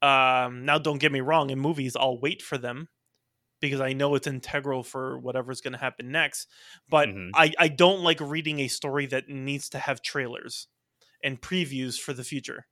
[0.02, 2.88] um now don't get me wrong in movies I'll wait for them
[3.60, 6.48] because I know it's integral for whatever's going to happen next
[6.88, 7.32] but Mhm.
[7.34, 10.68] I I don't like reading a story that needs to have trailers
[11.24, 12.66] and previews for the future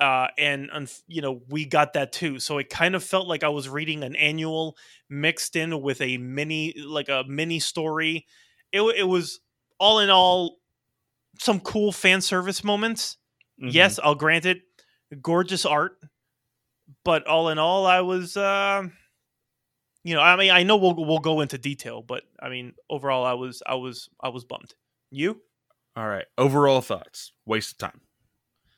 [0.00, 0.68] uh, and
[1.06, 4.02] you know we got that too so it kind of felt like i was reading
[4.02, 4.76] an annual
[5.08, 8.26] mixed in with a mini like a mini story
[8.72, 9.40] it, it was
[9.78, 10.58] all in all
[11.40, 13.18] some cool fan service moments
[13.60, 13.72] Mhm.
[13.72, 14.62] yes i'll grant it
[15.22, 15.98] gorgeous art
[17.04, 18.82] but all in all i was uh
[20.02, 23.24] you know i mean i know we'll we'll go into detail but i mean overall
[23.24, 24.74] i was i was i was bummed
[25.10, 25.40] you
[25.96, 26.26] All right.
[26.36, 27.30] Overall thoughts.
[27.46, 28.00] Waste of time.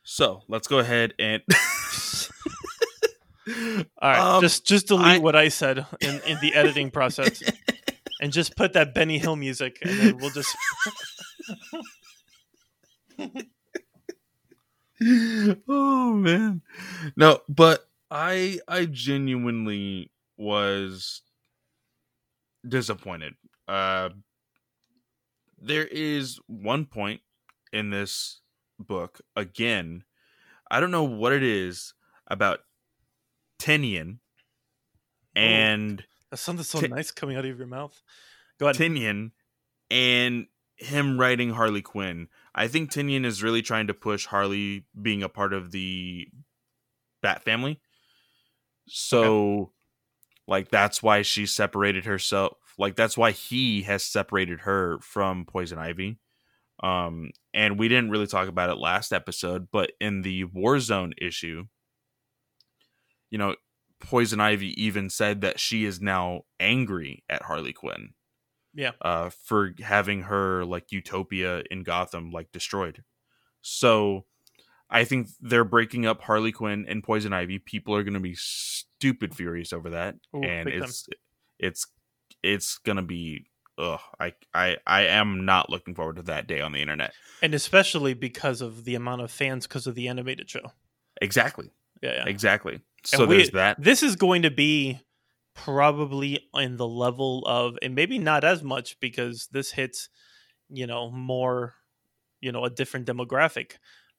[0.04, 1.42] So let's go ahead and.
[3.48, 7.42] all right Um, just just delete I- what i said in in the editing process
[8.20, 10.54] and just put that Benny Hill music, and then we'll just.
[15.68, 16.62] oh man
[17.16, 21.22] no but i i genuinely was
[22.66, 23.35] disappointed
[23.68, 24.09] uh
[25.61, 27.20] there is one point
[27.72, 28.40] in this
[28.78, 30.04] book again
[30.70, 31.94] i don't know what it is
[32.28, 32.61] about
[33.59, 34.18] Tynion
[35.35, 38.00] and That sounded so nice coming out of your mouth.
[38.59, 38.76] Go ahead.
[38.76, 39.32] Tynion
[39.90, 42.28] and him writing Harley Quinn.
[42.56, 46.26] I think Tynion is really trying to push Harley being a part of the
[47.22, 47.80] Bat family.
[48.88, 49.72] So
[50.48, 52.56] like that's why she separated herself.
[52.78, 56.18] Like that's why he has separated her from Poison Ivy.
[56.82, 61.64] Um and we didn't really talk about it last episode, but in the Warzone issue,
[63.30, 63.56] you know,
[64.00, 68.10] Poison Ivy even said that she is now angry at Harley Quinn
[68.76, 68.92] Yeah.
[69.00, 73.02] uh, for having her like utopia in Gotham like destroyed.
[73.62, 74.26] So
[74.88, 77.58] I think they're breaking up Harley Quinn and Poison Ivy.
[77.58, 80.88] People are going to be stupid furious over that, Ooh, and big time.
[80.88, 81.08] it's
[81.58, 81.86] it's
[82.42, 83.46] it's going to be.
[83.78, 87.12] Ugh, I I I am not looking forward to that day on the internet.
[87.42, 90.72] And especially because of the amount of fans because of the animated show.
[91.20, 91.70] Exactly,
[92.02, 92.24] Yeah, yeah.
[92.26, 92.80] exactly.
[93.04, 93.82] So we- there's that.
[93.82, 95.00] This is going to be
[95.56, 100.08] probably in the level of, and maybe not as much because this hits,
[100.68, 101.74] you know, more,
[102.40, 103.72] you know, a different demographic.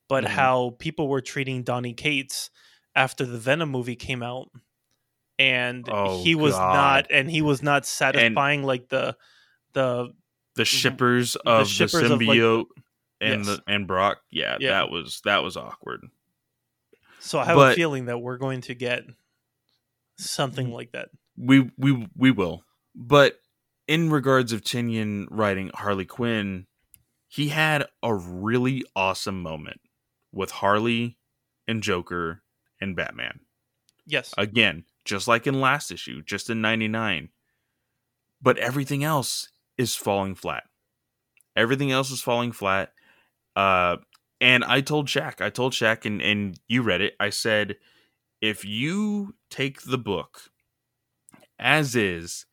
[0.10, 0.28] But Mhm.
[0.30, 2.50] how people were treating Donny Cates
[2.96, 4.50] after the Venom movie came out,
[5.38, 6.74] and Oh, he was God.
[6.74, 9.16] not, and he was not satisfying like the
[9.74, 10.12] the
[10.56, 12.66] The shippers of the, shippers of, like- symbiote
[13.22, 13.58] and Yes.
[13.58, 14.22] the and Brock.
[14.32, 14.70] Yeah, Yeah.
[14.72, 16.08] that was that was awkward.
[17.20, 19.04] So I have a feeling that we're going to get
[20.18, 21.10] something like that.
[21.38, 22.64] We we we will.
[22.96, 23.40] But
[23.88, 26.68] in regards of Tynion writing Harley Quinn,
[27.28, 29.80] he had a really awesome moment
[30.32, 31.18] with Harley
[31.68, 32.42] and Joker
[32.82, 33.42] and Batman.
[34.06, 34.34] Yes.
[34.38, 37.30] Again, just like in last issue, just in 99.
[38.42, 40.64] But everything else is falling flat.
[41.56, 42.94] Everything else is falling flat.
[43.56, 43.98] Uh
[44.40, 47.16] and I told Shaq, I told Shaq and and you read it.
[47.20, 47.78] I said
[48.42, 50.52] if you take the book
[51.60, 52.46] as is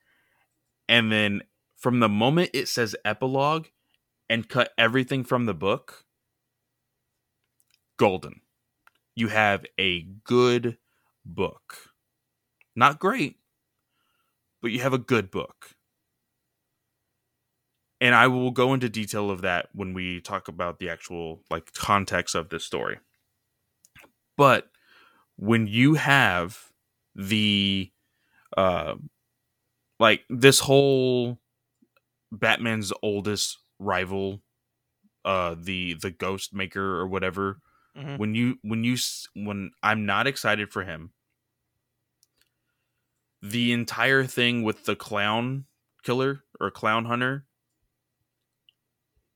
[0.88, 1.42] and then
[1.76, 3.66] from the moment it says epilogue
[4.28, 6.04] and cut everything from the book
[7.96, 8.40] golden.
[9.14, 10.78] You have a good
[11.24, 11.90] book.
[12.74, 13.36] Not great
[14.64, 15.72] but you have a good book.
[18.00, 21.74] And i will go into detail of that when we talk about the actual like
[21.74, 22.98] context of this story.
[24.38, 24.70] But
[25.36, 26.72] when you have
[27.14, 27.90] the
[28.56, 28.94] uh
[30.00, 31.38] like this whole
[32.32, 34.42] batman's oldest rival
[35.24, 37.60] uh the the ghost maker or whatever
[37.96, 38.18] Mhm.
[38.18, 38.96] when you when you
[39.34, 41.12] when i'm not excited for him
[43.42, 45.66] the entire thing with the clown
[46.02, 47.44] killer or clown hunter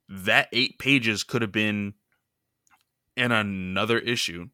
[0.08, 1.94] that eight pages could have been
[3.16, 4.48] in another issue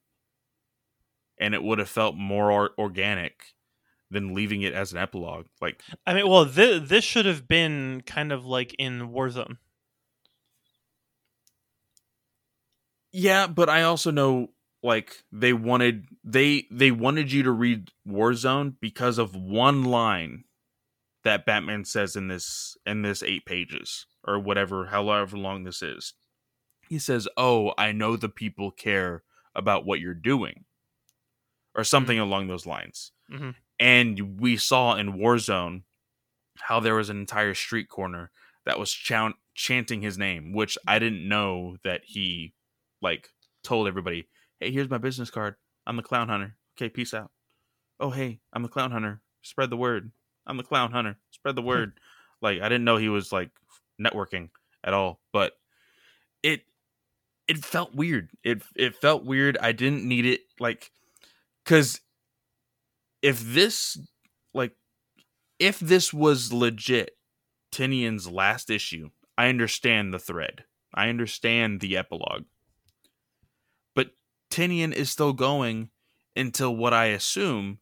[1.39, 3.55] and it would have felt more or- organic
[4.11, 8.03] than leaving it as an epilogue like I mean, well, this this should have been
[8.07, 9.59] kind of like in Warzone.
[13.13, 14.49] yeah but i also know
[14.85, 20.45] like they wanted they they wanted you to read Warzone because of one line
[21.25, 26.13] that Batman says in this in this 8 pages or whatever however long this is.
[26.87, 29.23] He says, "Oh, I know the people care
[29.55, 30.67] about what you're doing."
[31.75, 32.27] Or something mm-hmm.
[32.27, 33.11] along those lines.
[33.33, 33.51] Mm-hmm.
[33.81, 35.83] And we saw in Warzone
[36.61, 38.31] how there was an entire street corner
[38.65, 39.13] that was ch-
[39.55, 42.55] chanting his name, which I didn't know that he
[43.03, 43.29] like
[43.63, 44.29] told everybody,
[44.61, 45.57] "Hey, here's my business card.
[45.87, 46.57] I'm the clown hunter.
[46.77, 47.31] Okay, peace out."
[48.01, 49.21] Oh, hey, I'm the clown hunter.
[49.43, 50.13] Spread the word.
[50.47, 51.19] I'm the clown hunter.
[51.31, 51.99] Spread the word.
[52.41, 53.51] like I didn't know he was like
[54.01, 54.51] networking
[54.85, 55.53] at all, but
[56.43, 56.63] it
[57.49, 58.31] it felt weird.
[58.43, 59.59] It it felt weird.
[59.61, 60.91] I didn't need it like
[61.65, 62.01] cuz
[63.25, 63.99] if this
[64.53, 64.77] like
[65.59, 67.17] if this was legit
[67.73, 69.09] Tynion's last issue,
[69.39, 70.65] I understand the thread.
[70.95, 72.45] I understand the epilogue.
[73.95, 74.11] But
[74.51, 75.89] Tinian is still going
[76.37, 77.79] until what I assume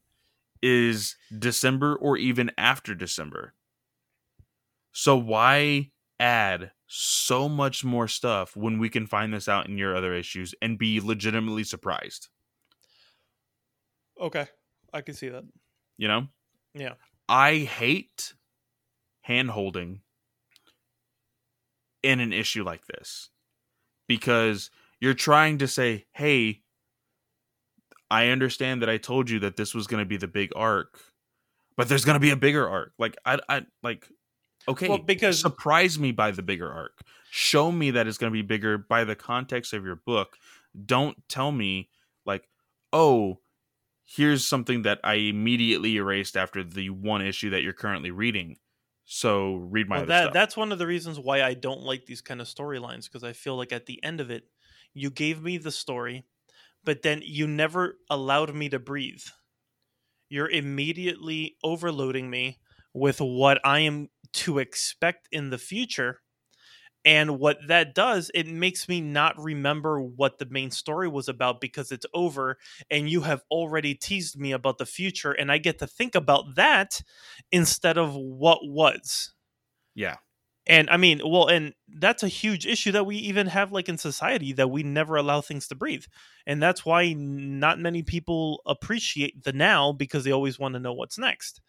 [0.62, 3.54] is December or even after December.
[4.92, 9.96] So why add so much more stuff when we can find this out in your
[9.96, 12.28] other issues and be legitimately surprised?
[14.20, 14.46] Okay.
[14.92, 15.44] I can see that.
[15.96, 16.28] You know?
[16.74, 16.94] Yeah.
[17.28, 18.34] I hate
[19.22, 20.00] hand holding
[22.02, 23.30] in an issue like this
[24.08, 26.62] because you're trying to say, hey,
[28.10, 31.00] I understand that I told you that this was going to be the big arc,
[31.76, 32.92] but there's going to be a bigger arc.
[32.98, 34.06] Like, I, I, like,
[34.68, 36.98] okay, well, because surprise me by the bigger arc.
[37.30, 40.36] Show me that it's going to be bigger by the context of your book.
[40.84, 41.88] Don't tell me,
[42.26, 42.46] like,
[42.92, 43.38] oh,
[44.04, 48.56] here's something that I immediately erased after the one issue that you're currently reading.
[49.04, 50.32] So read my well, that stuff.
[50.32, 53.32] that's one of the reasons why I don't like these kind of storylines because I
[53.32, 54.44] feel like at the end of it,
[54.94, 56.24] you gave me the story,
[56.84, 59.24] but then you never allowed me to breathe.
[60.28, 62.58] You're immediately overloading me
[62.94, 66.21] with what I am to expect in the future
[67.04, 71.60] and what that does, it makes me not remember what the main story was about
[71.60, 72.58] because it's over
[72.90, 76.54] and you have already teased me about the future and I get to think about
[76.54, 77.02] that
[77.50, 79.32] instead of what was.
[79.94, 80.16] Yeah.
[80.64, 83.98] And I mean, well, and that's a huge issue that we even have like in
[83.98, 86.04] society that we never allow things to breathe.
[86.46, 90.92] And that's why not many people appreciate the now because they always want to know
[90.92, 91.60] what's next.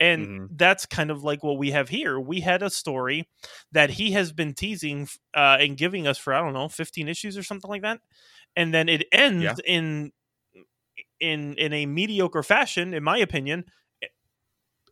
[0.00, 0.44] And mm-hmm.
[0.56, 2.18] that's kind of like what we have here.
[2.18, 3.28] We had a story
[3.72, 7.36] that he has been teasing uh, and giving us for I don't know, 15 issues
[7.36, 8.00] or something like that.
[8.56, 9.54] And then it ends yeah.
[9.66, 10.10] in
[11.20, 13.64] in in a mediocre fashion in my opinion.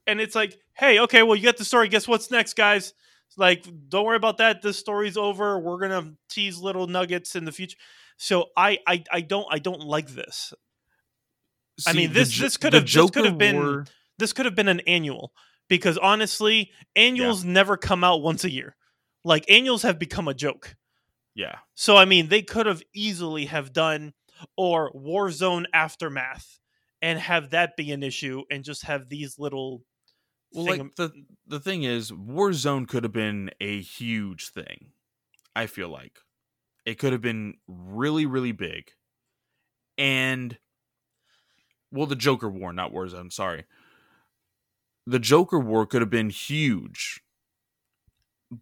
[0.07, 1.89] And it's like, "Hey, okay, well you get the story.
[1.89, 2.95] Guess what's next, guys?"
[3.29, 4.63] It's like, "Don't worry about that.
[4.63, 5.59] This story's over.
[5.59, 7.77] We're going to tease little nuggets in the future."
[8.17, 10.55] So I I I don't I don't like this.
[11.81, 13.85] See, I mean, this the, this could have this could have been War
[14.19, 15.33] this could have been an annual
[15.69, 17.53] because honestly, annuals yeah.
[17.53, 18.77] never come out once a year.
[19.25, 20.77] Like annuals have become a joke.
[21.35, 21.57] Yeah.
[21.75, 24.13] So I mean, they could have easily have done
[24.57, 26.59] or Warzone aftermath
[27.03, 29.83] and have that be an issue and just have these little
[30.53, 31.13] well, like the
[31.47, 34.93] the thing is, Warzone could have been a huge thing.
[35.55, 36.19] I feel like
[36.87, 38.93] it could have been really, really big,
[39.99, 40.57] and
[41.91, 43.33] well, the Joker War, not Warzone.
[43.33, 43.65] Sorry,
[45.09, 47.23] the Joker War could have been huge,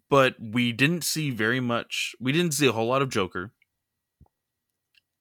[0.09, 2.15] but we didn't see very much.
[2.21, 3.51] We didn't see a whole lot of Joker,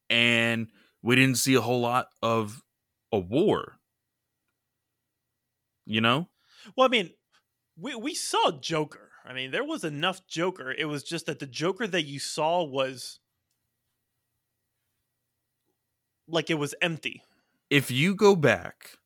[0.09, 0.68] and
[1.03, 2.62] we didn't see a whole lot of
[3.11, 3.78] a war.
[5.84, 6.28] You know?
[6.76, 7.11] Well, I mean,
[7.76, 9.11] we we saw Joker.
[9.24, 10.70] I mean, there was enough Joker.
[10.70, 13.18] It was just that the Joker that you saw was
[16.28, 17.24] like it was empty.
[17.68, 18.98] If you go back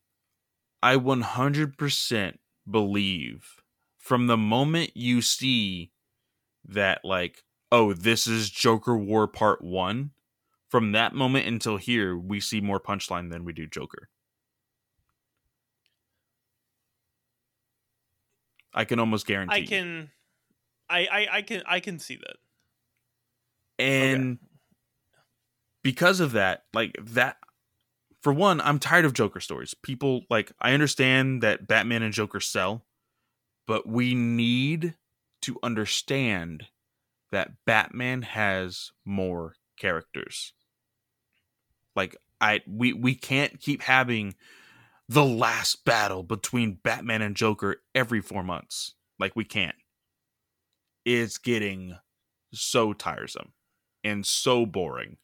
[0.83, 3.63] I 100% believe
[3.99, 5.93] from the moment you see
[6.65, 10.11] that, like, oh, this is Joker War Part 1,
[10.69, 14.09] from that moment until here, we see more punchline than we do Joker.
[18.73, 19.55] I can almost guarantee.
[19.57, 20.11] I can,
[20.89, 22.37] I, I, I can, I can see that.
[23.81, 24.47] And okay.
[25.83, 27.39] because of that, like that,
[28.23, 29.75] for one, I'm tired of Joker stories.
[29.75, 32.85] People like I understand that Batman and Joker sell,
[33.67, 34.95] but we need
[35.43, 36.67] to understand
[37.33, 40.53] that Batman has more characters.
[41.97, 44.35] Like I we we can't keep having
[45.09, 48.95] the last battle between Batman and Joker every 4 months.
[49.19, 49.77] Like we can't.
[51.05, 51.97] It's getting
[52.53, 53.53] so tiresome
[54.05, 55.17] and so boring.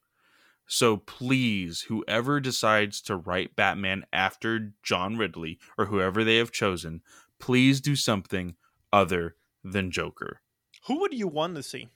[0.67, 7.03] So please, whoever decides to write Batman after John Ridley or whoever they have chosen,
[7.39, 8.57] please do something
[8.93, 10.41] other than Joker.
[10.87, 11.89] Who would you want to see?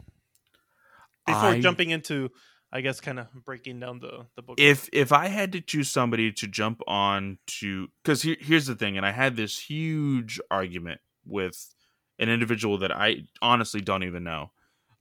[1.27, 2.31] Before I- jumping into,
[2.73, 4.59] I guess, kind of breaking down the the book.
[4.61, 8.75] if if I had to choose somebody to jump on to because here, here's the
[8.75, 11.75] thing, and I had this huge argument with
[12.19, 14.51] an individual that I honestly don't even know.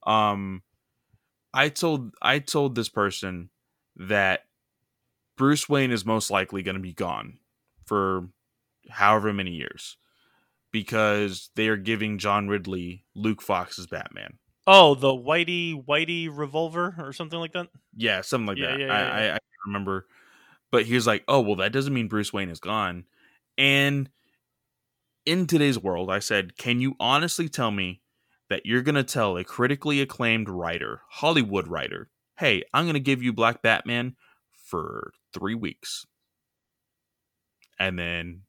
[0.06, 0.64] Um,
[1.54, 3.50] I told I told this person
[4.00, 4.46] that
[5.38, 7.38] Bruce Wayne is most likely going to be gone
[7.86, 8.30] for
[8.90, 9.98] however many years
[10.72, 14.38] because they are giving John Ridley Luke Fox's Batman.
[14.68, 17.68] oh, the Whitey Whitey revolver or something like that.
[17.96, 18.80] Yeah, something like Yeah, that.
[18.80, 20.06] yeah, I, yeah, I, I can't remember.
[20.72, 23.06] But he was like, oh, well, that doesn't mean Bruce Wayne is gone.
[23.58, 24.10] And
[25.26, 28.02] in today's world, I said, can you honestly tell me
[28.50, 33.00] that you're going to tell a critically acclaimed writer, Hollywood writer, hey, I'm going to
[33.00, 34.16] give you Black Batman
[34.54, 36.06] for three weeks.
[37.78, 38.44] And then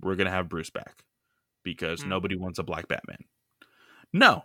[0.00, 1.04] we're going to have Bruce back
[1.64, 2.10] because Hmm.
[2.10, 3.24] nobody wants a Black Batman.
[4.12, 4.44] No,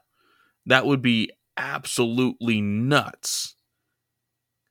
[0.65, 3.55] that would be absolutely nuts.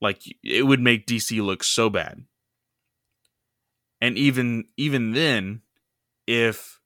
[0.01, 2.25] Like it would make DC look so bad.
[4.01, 5.63] And even even then,
[6.27, 6.81] if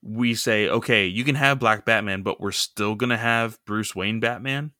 [0.00, 4.20] we say, okay, you can have Black Batman, but we're still gonna have Bruce Wayne
[4.20, 4.72] Batman,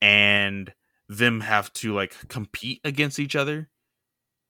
[0.00, 0.72] and
[1.08, 3.68] them have to like compete against each other.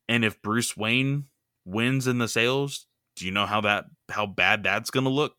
[0.09, 1.27] And if Bruce Wayne
[1.65, 2.87] wins in the sales,
[3.17, 5.37] do you know how that how bad that's gonna look?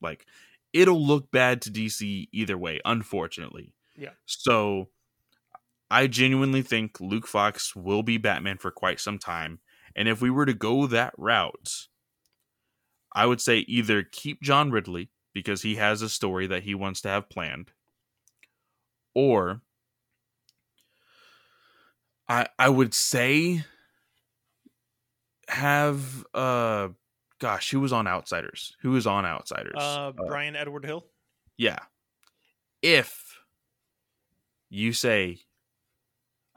[0.00, 0.26] Like
[0.72, 3.74] it'll look bad to DC either way, unfortunately.
[3.96, 4.10] Yeah.
[4.26, 4.88] So
[5.90, 9.58] I genuinely think Luke Fox will be Batman for quite some time.
[9.96, 11.88] And if we were to go that route,
[13.12, 17.00] I would say either keep John Ridley because he has a story that he wants
[17.02, 17.72] to have planned,
[19.20, 19.60] or
[22.26, 23.64] I I would say
[25.48, 26.88] have uh
[27.38, 28.74] gosh, who was on Outsiders?
[28.80, 29.74] Who was on Outsiders?
[29.76, 31.04] Uh, Bryan Edward Hill.
[31.58, 31.80] Yeah.
[32.80, 33.40] If
[34.70, 35.40] you say,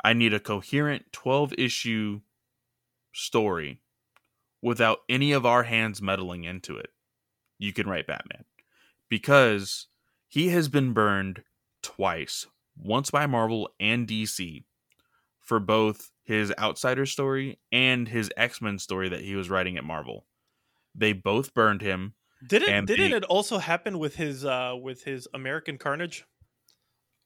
[0.01, 2.21] I need a coherent 12 issue
[3.11, 3.81] story
[4.61, 6.91] without any of our hands meddling into it,
[7.57, 8.45] you can write Batman.
[9.09, 9.87] Because
[10.27, 11.43] he has been burned
[11.81, 12.47] twice,
[12.77, 14.63] once by Marvel and DC,
[15.39, 19.83] for both his Outsider story and his X Men story that he was writing at
[19.83, 20.25] Marvel.
[20.95, 22.13] They both burned him.
[22.47, 26.25] Didn't didn't it also happen with his uh with his American Carnage?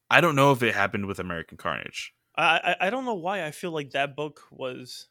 [0.09, 2.13] I don't know if it happened with American Carnage.
[2.35, 5.07] I I, I don't know why I feel like that book was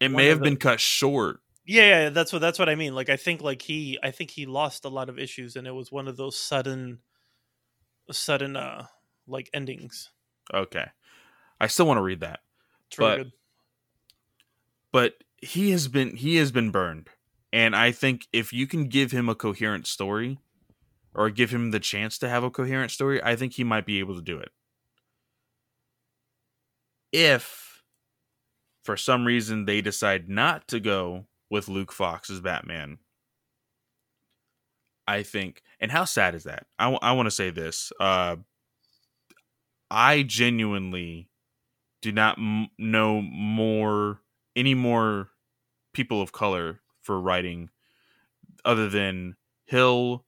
[0.00, 1.40] It may have the- been cut short.
[1.64, 2.94] yeah, yeah that's what that's what I mean.
[2.94, 5.72] Like I think like he I think he lost a lot of issues and it
[5.72, 6.98] was one of those sudden
[8.10, 8.86] sudden uh
[9.26, 10.10] like endings.
[10.52, 10.86] Okay.
[11.60, 12.40] I still want to read that.
[12.88, 13.32] It's really But- good.
[14.92, 17.08] But he has been he has been burned.
[17.52, 20.38] And I think if you can give him a coherent story
[21.14, 23.98] or give him the chance to have a coherent story, I think he might be
[23.98, 24.52] able to do it.
[27.12, 27.82] If
[28.82, 32.98] for some reason they decide not to go with Luke Fox as Batman,
[35.06, 36.66] I think, and how sad is that?
[36.78, 37.92] I, want to say this.
[38.00, 38.36] Uh,
[39.92, 41.28] I genuinely
[42.00, 44.20] do not m- know more
[44.56, 45.28] any more
[45.92, 47.68] people of color for writing
[48.64, 49.36] other than
[49.66, 50.24] Hill,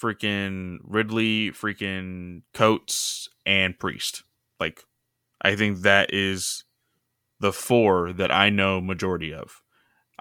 [0.00, 4.22] freaking Ridley, freaking Coates, and Priest.
[4.58, 4.84] Like,
[5.42, 6.64] I think that is
[7.40, 9.62] the four that I know majority of.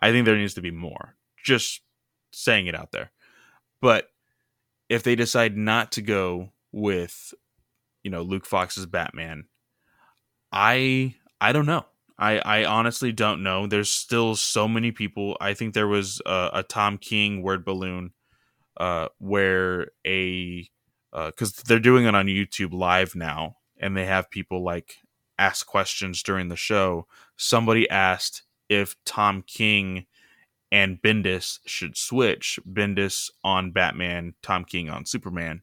[0.02, 1.16] I think there needs to be more.
[1.42, 1.82] Just
[2.32, 3.12] saying it out there.
[3.82, 4.10] But
[4.90, 7.34] if they decide not to go with,
[8.04, 9.46] you know, Luke Fox's Batman,
[10.52, 11.86] I I don't know.
[12.18, 13.68] I I honestly don't know.
[13.68, 15.38] There's still so many people.
[15.42, 18.12] I think there was a, a Tom King word balloon,
[18.78, 20.70] uh, where a
[21.12, 24.98] because they're doing it on YouTube live now, and they have people like
[25.38, 27.08] ask questions during the show.
[27.36, 30.06] Somebody asked if Tom King
[30.72, 35.62] and Bendis should switch Bendis on Batman, Tom King on Superman.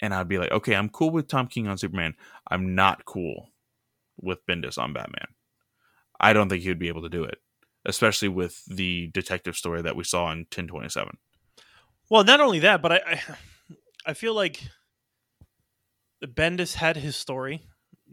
[0.00, 2.14] And I'd be like, okay, I'm cool with Tom King on Superman.
[2.50, 3.50] I'm not cool
[4.20, 5.28] with Bendis on Batman.
[6.20, 7.38] I don't think he would be able to do it,
[7.84, 11.16] especially with the detective story that we saw in 1027.
[12.10, 13.20] Well, not only that, but I, I,
[14.06, 14.62] I feel like
[16.24, 17.62] Bendis had his story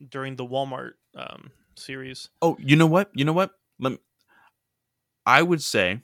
[0.10, 2.30] during the Walmart um, series.
[2.42, 3.12] Oh, you know what?
[3.14, 3.52] You know what?
[3.80, 4.00] Let me,
[5.26, 6.02] I would say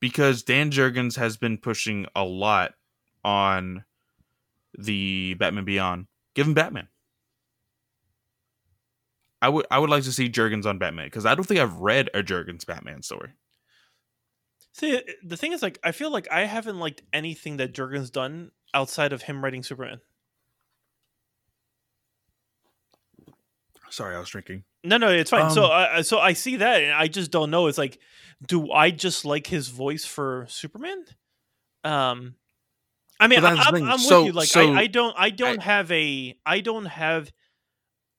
[0.00, 2.74] because Dan Jurgens has been pushing a lot
[3.24, 3.84] on
[4.78, 6.06] the Batman Beyond.
[6.34, 6.88] Give him Batman.
[9.40, 11.76] I would I would like to see Jurgens on Batman because I don't think I've
[11.76, 13.30] read a Jurgens Batman story.
[14.74, 18.52] See, the thing is, like, I feel like I haven't liked anything that Jurgens done
[18.72, 20.00] outside of him writing Superman.
[23.90, 24.64] Sorry, I was drinking.
[24.84, 25.50] No, no, it's fine.
[25.50, 27.66] so, Um, I so I see that, and I just don't know.
[27.66, 27.98] It's like,
[28.46, 31.04] do I just like his voice for Superman?
[31.84, 32.36] Um,
[33.22, 33.58] I mean, I'm.
[33.84, 34.32] I'm So- with you.
[34.32, 37.32] Like, so I, I don't, I don't have a, I don't have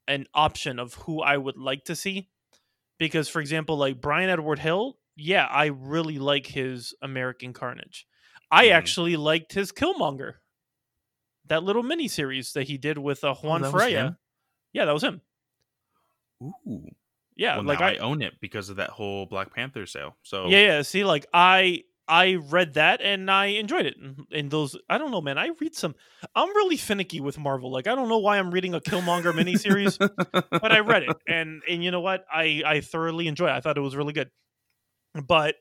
[0.08, 2.30] an option of who I would like to see,
[3.00, 8.06] because, for example, like Bryan Edward Hill, yeah, I really like his American Carnage.
[8.52, 8.72] I Mhm.
[8.74, 10.36] actually liked his Killmonger,
[11.48, 14.18] that little mini series that he did with uh, Juan Oh, Ferreyra.
[14.74, 15.22] Yeah, that was him.
[16.42, 16.86] Ooh.
[17.36, 20.16] Yeah, well, like I, I, own it because of that whole Black Panther sale.
[20.22, 20.82] So Yeah, yeah.
[20.84, 23.96] See, like I I read that and I enjoyed it.
[23.98, 25.38] And, and those I don't know, man.
[25.38, 25.96] I read some.
[26.36, 27.72] I'm really finicky with Marvel.
[27.72, 29.98] Like I don't know why I'm reading a Killmonger miniseries,
[30.52, 32.26] but I read it, and and you know what?
[32.32, 33.48] I I thoroughly enjoy.
[33.48, 33.54] it.
[33.54, 34.30] I thought it was really good.
[35.28, 35.56] But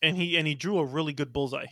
[0.00, 1.66] and he and he drew a really good bullseye.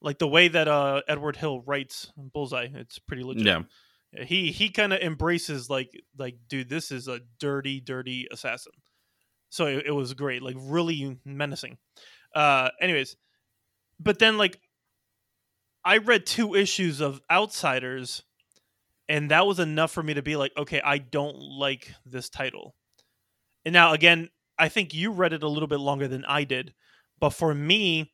[0.00, 3.46] Like the way that uh Edward Hill writes bullseye, it's pretty legit.
[3.46, 4.24] yeah.
[4.24, 8.72] he he kind of embraces like like dude this is a dirty dirty assassin
[9.50, 11.76] so it, it was great like really menacing
[12.36, 13.16] uh anyways
[13.98, 14.60] but then like
[15.84, 18.22] i read two issues of outsiders
[19.08, 22.74] and that was enough for me to be like okay i don't like this title
[23.64, 24.28] and now again
[24.58, 26.72] i think you read it a little bit longer than i did
[27.18, 28.12] but for me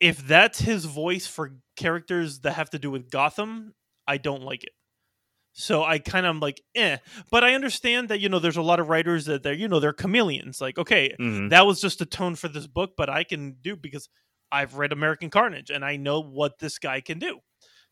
[0.00, 3.74] if that's his voice for characters that have to do with gotham
[4.08, 4.72] I don't like it.
[5.52, 6.98] So I kind of like, eh.
[7.30, 9.80] But I understand that you know there's a lot of writers that they're you know
[9.80, 10.60] they're chameleons.
[10.60, 11.50] Like, okay, Mhm.
[11.50, 14.08] that was just a tone for this book, but I can do because
[14.52, 17.40] I've read American Carnage and I know what this guy can do.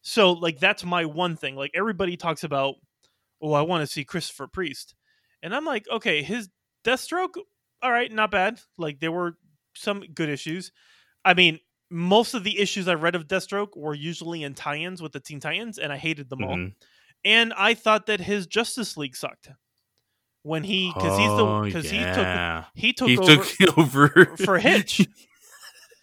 [0.03, 1.57] So like that's my one thing.
[1.57, 2.77] Like everybody talks about,
[3.43, 4.95] oh, I want to see Christopher Priest,
[5.43, 6.49] and I'm like, okay, his
[6.85, 7.35] Deathstroke,
[7.83, 8.61] all right, not bad.
[8.79, 9.37] Like there were
[9.75, 10.71] some good issues.
[11.25, 11.59] I mean,
[11.91, 15.41] most of the issues I read of Deathstroke were usually in tie-ins with the Teen
[15.41, 16.55] Titans, and I hated them all.
[17.25, 19.51] And I thought that his Justice League sucked
[20.43, 22.65] when he because he's the Oh, because yeah.
[22.75, 23.79] he took he he took over took
[24.27, 25.07] over for Hitch.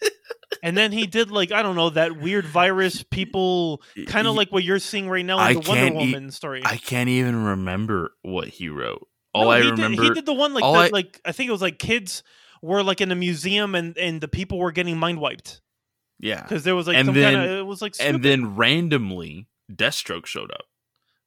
[0.62, 4.52] and then he did like I don't know that weird virus people kind of like
[4.52, 6.62] what you're seeing right now in I the Wonder e- Woman story.
[6.64, 9.06] I can't even remember what he wrote.
[9.32, 11.32] All No, I he remember, did, he did the one like the, I- like I
[11.32, 12.22] think it was like kids
[12.62, 15.60] were like in a museum and and the people were getting mind wiped
[16.20, 18.14] yeah, because there was like And some then- kind of it was like stupid.
[18.16, 20.66] and then randomly Deathstroke showed up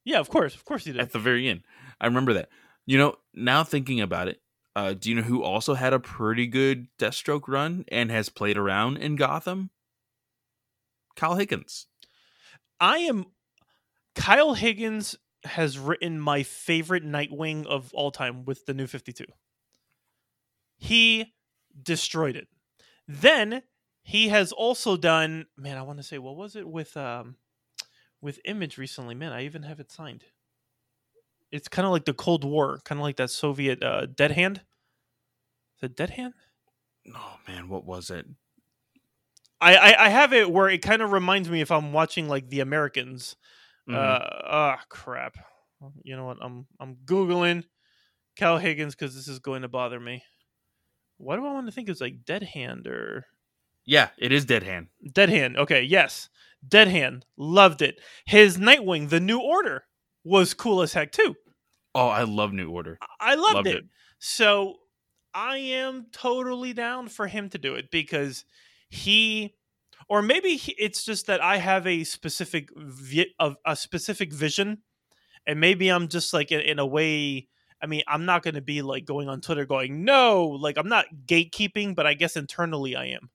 [0.08, 1.62] yeah of course of course he did at the very end.
[2.00, 2.48] I remember that.
[2.86, 4.40] You know, now thinking about it,
[4.74, 8.56] uh, do you know who also had a pretty good Deathstroke run and has played
[8.56, 9.70] around in Gotham?
[11.14, 11.86] Kyle Higgins.
[12.80, 13.26] I am
[14.14, 19.24] Kyle Higgins has written my favorite Nightwing of all time with the new 52.
[20.78, 21.34] He
[21.80, 22.48] destroyed it.
[23.06, 23.62] Then
[24.02, 27.36] he has also done man, I want to say what was it with um
[28.20, 29.14] with Image recently?
[29.14, 30.24] Man, I even have it signed.
[31.50, 34.62] It's kind of like the Cold War, kind of like that Soviet uh, Dead Hand.
[35.80, 36.34] The Dead Hand?
[37.14, 38.26] Oh man, what was it?
[39.60, 42.48] I, I, I have it where it kind of reminds me if I'm watching like
[42.48, 43.36] The Americans.
[43.88, 43.94] Mhm.
[43.94, 45.36] Uh, ah, crap.
[46.02, 46.38] You know what?
[46.42, 47.64] I'm I'm googling
[48.36, 50.22] Kyle Higgins because this is going to bother me.
[51.16, 53.26] Why do I want to think it's like Dead Hand or
[53.84, 54.88] yeah, it is Dead Hand.
[55.12, 55.56] Dead Hand?
[55.56, 56.28] Okay, yes,
[56.66, 57.24] Dead Hand.
[57.36, 58.00] Loved it.
[58.26, 59.84] His Nightwing, The New Order,
[60.24, 61.34] was cool as heck too.
[61.94, 62.98] Oh, I love New Order.
[63.20, 63.76] I loved, Loved it.
[63.76, 63.84] it.
[64.18, 64.76] So
[65.34, 68.44] I am totally down for him to do it because
[68.88, 69.54] he,
[70.08, 74.78] or maybe he, it's just that I have a specific vi- of a specific vision,
[75.46, 77.48] and maybe I'm just like in, in a way.
[77.80, 80.88] I mean, I'm not going to be like going on Twitter going no, like I'm
[80.88, 83.30] not gatekeeping, but I guess internally I am.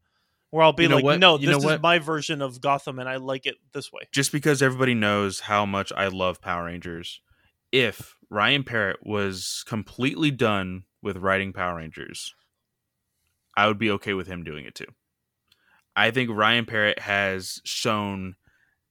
[0.53, 1.19] Where I'll be You know like, what?
[1.19, 1.81] no, You this is what?
[1.81, 4.03] my version of Gotham, and I like it this way.
[4.11, 7.21] Just because everybody knows how much I love Power Rangers,
[7.71, 12.35] if Ryan Parrott was completely done with writing Power Rangers,
[13.57, 14.85] I would be okay with him doing it too.
[15.95, 18.35] I think Ryan Parrott has shown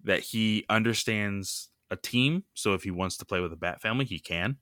[0.03, 2.43] that he understands a team.
[2.55, 4.57] So if he wants to play with a Bat family, he can.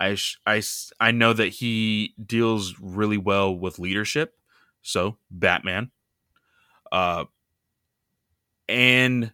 [0.00, 4.32] I, sh- I, s- I know that he deals really well with leadership.
[4.82, 5.92] So Batman.
[6.96, 7.26] Uh,
[8.70, 9.32] and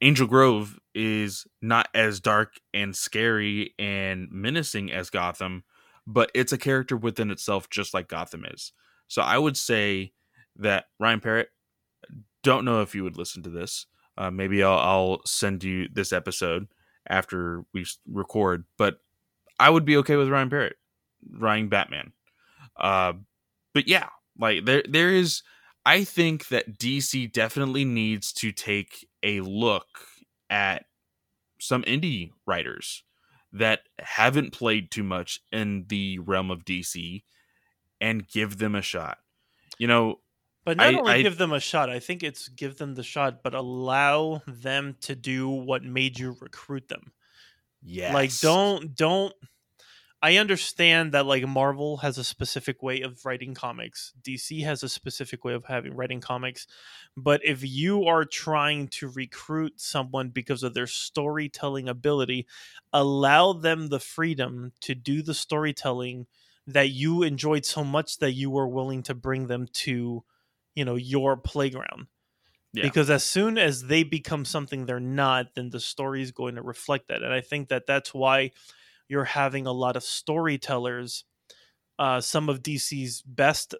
[0.00, 5.62] Angel Grove is not as dark and scary and menacing as Gotham,
[6.04, 8.72] but it's a character within itself, just like Gotham is.
[9.06, 10.14] So I would say
[10.56, 11.50] that Ryan Parrott.
[12.42, 13.86] Don't know if you would listen to this.
[14.18, 16.66] Uh, maybe I'll, I'll send you this episode
[17.08, 18.64] after we record.
[18.78, 18.98] But
[19.60, 20.76] I would be okay with Ryan Parrott,
[21.30, 22.12] Ryan Batman.
[22.76, 23.12] Uh,
[23.74, 25.44] but yeah, like there there is.
[25.86, 29.86] I think that DC definitely needs to take a look
[30.50, 30.86] at
[31.60, 33.04] some indie writers
[33.52, 37.22] that haven't played too much in the realm of DC
[38.00, 39.18] and give them a shot.
[39.78, 40.16] You know,
[40.64, 43.04] but not I, only I, give them a shot, I think it's give them the
[43.04, 47.12] shot, but allow them to do what made you recruit them.
[47.80, 48.12] Yes.
[48.12, 49.32] Like don't don't
[50.22, 54.12] I understand that like Marvel has a specific way of writing comics.
[54.22, 56.66] DC has a specific way of having writing comics.
[57.16, 62.46] But if you are trying to recruit someone because of their storytelling ability,
[62.92, 66.26] allow them the freedom to do the storytelling
[66.66, 70.24] that you enjoyed so much that you were willing to bring them to
[70.74, 72.06] you know your playground
[72.72, 72.82] yeah.
[72.82, 76.62] because as soon as they become something they're not then the story is going to
[76.62, 78.50] reflect that and i think that that's why
[79.08, 81.24] you're having a lot of storytellers
[81.98, 83.74] uh, some of dc's best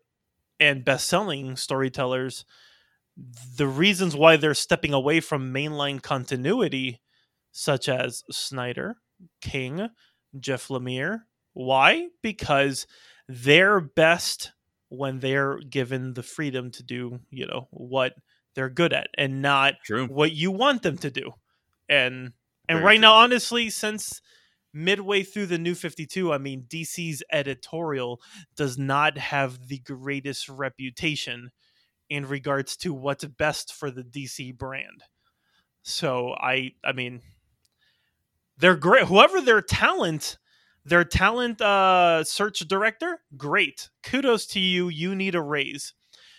[0.58, 2.44] and best-selling storytellers
[3.56, 7.00] the reasons why they're stepping away from mainline continuity
[7.52, 8.96] such as snyder
[9.40, 9.88] king
[10.38, 11.20] jeff lemire
[11.54, 12.86] why because
[13.28, 14.52] they're best
[14.88, 18.14] when they're given the freedom to do, you know, what
[18.54, 20.06] they're good at and not True.
[20.06, 21.32] what you want them to do.
[21.88, 22.32] And
[22.68, 23.02] and Very right true.
[23.02, 24.20] now honestly since
[24.76, 28.20] midway through the new 52, I mean DC's editorial
[28.54, 31.50] does not have the greatest reputation
[32.08, 35.04] in regards to what's best for the DC brand.
[35.82, 37.22] So I I mean
[38.58, 40.38] they're great whoever their talent
[40.84, 43.90] their talent uh, search director, great.
[44.04, 44.88] Kudos to you.
[44.88, 45.94] You need a raise.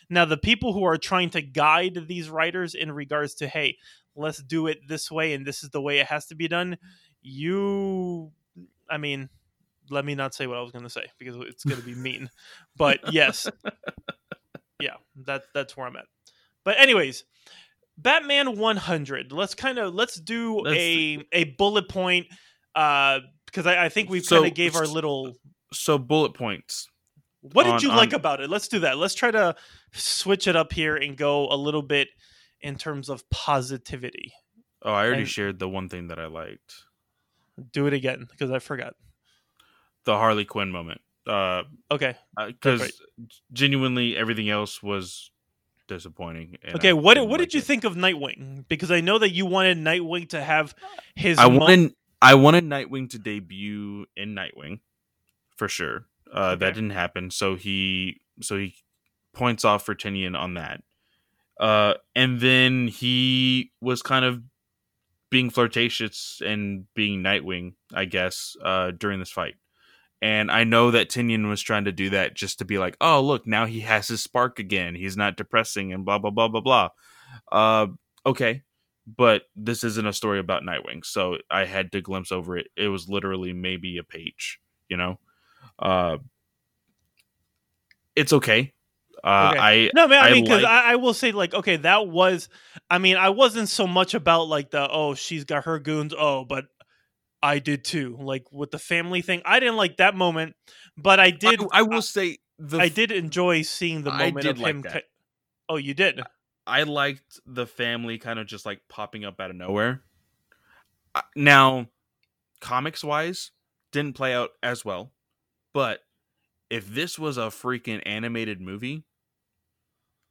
[0.09, 3.75] Now, the people who are trying to guide these writers in regards to, hey,
[4.15, 6.77] let's do it this way and this is the way it has to be done,
[7.28, 8.32] you,
[8.89, 9.30] I mean,
[9.89, 11.95] let me not say what I was going to say because it's going to be
[11.95, 12.30] mean.
[12.78, 13.49] But yes,
[14.80, 16.05] yeah, that that's where I'm at.
[16.63, 17.23] But anyways,
[17.97, 19.32] Batman 100.
[19.32, 22.28] Let's kind of let's do let's, a a bullet point
[22.75, 25.34] uh because I, I, think we so, kind of gave our little
[25.73, 26.88] so bullet points.
[27.41, 28.49] What did on, you like about it?
[28.49, 28.97] Let's do that.
[28.97, 29.55] Let's try to
[29.93, 32.09] switch it up here and go a little bit
[32.61, 34.34] in terms of positivity.
[34.84, 36.73] Oh, I already and shared the one thing that I liked.
[37.72, 38.95] Do it again because I forgot.
[40.05, 41.01] The Harley Quinn moment.
[41.26, 42.16] Uh, okay.
[42.45, 45.32] Because uh, genuinely, everything else was
[45.88, 46.58] disappointing.
[46.76, 47.66] Okay, what what did you it.
[47.66, 48.66] think of Nightwing?
[48.68, 50.76] Because I know that you wanted Nightwing to have
[51.16, 51.38] his.
[51.38, 54.80] I wanted I wanted Nightwing to debut in Nightwing
[55.55, 56.05] for sure.
[56.34, 56.66] Uh, okay.
[56.66, 58.76] That didn't happen, so he so he
[59.34, 60.84] points off for Tynion on that.
[61.60, 64.41] Uh, and then he was kind of
[65.30, 69.55] being flirtatious and being Nightwing, I guess, uh, during this fight.
[70.21, 73.21] And I know that Tynion was trying to do that just to be like, oh,
[73.21, 74.95] look, now he has his spark again.
[74.95, 76.89] He's not depressing and blah, blah, blah, blah, blah.
[77.51, 77.88] Uh,
[78.25, 78.63] okay
[79.15, 82.67] but this isn't a story about Nightwing, so I had to glimpse over it.
[82.75, 84.59] It was literally maybe a page,
[84.89, 85.19] you know.
[85.80, 86.17] Uh,
[88.15, 88.73] it's okay.
[89.28, 89.59] Uh, okay.
[89.59, 90.23] I no man.
[90.23, 90.71] I, I mean, because like...
[90.71, 92.47] I, I, will say, like, okay, that was.
[92.89, 96.13] I mean, I wasn't so much about like the oh, she's got her goons.
[96.17, 96.67] Oh, but
[97.43, 98.17] I did too.
[98.21, 100.55] Like with the family thing, I didn't like that moment,
[100.95, 101.61] but I did.
[101.73, 105.01] I, I will say, the, I did enjoy seeing the moment of like him.
[105.67, 106.21] Oh, you did.
[106.65, 110.03] I liked the family kind of just like popping up out of nowhere.
[111.36, 111.88] Now,
[112.61, 113.51] comics wise,
[113.91, 115.11] didn't play out as well,
[115.73, 115.99] but
[116.69, 119.03] if this was a freaking animated movie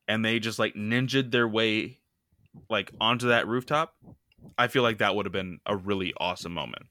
[0.08, 1.98] and they just like ninjaed their way
[2.70, 3.94] like onto that rooftop,
[4.56, 6.86] I feel like that would have been a really awesome moment.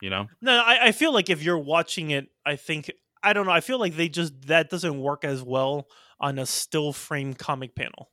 [0.00, 0.28] You know?
[0.40, 2.90] No, I, I feel like if you're watching it, I think
[3.22, 3.52] I don't know.
[3.52, 5.88] I feel like they just that doesn't work as well
[6.18, 8.10] on a still frame comic panel.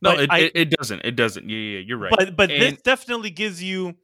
[0.00, 1.02] No, it, I, it, it, doesn't.
[1.04, 1.48] It doesn't.
[1.48, 2.12] Yeah, yeah, you're right.
[2.16, 3.94] But but and, this definitely gives you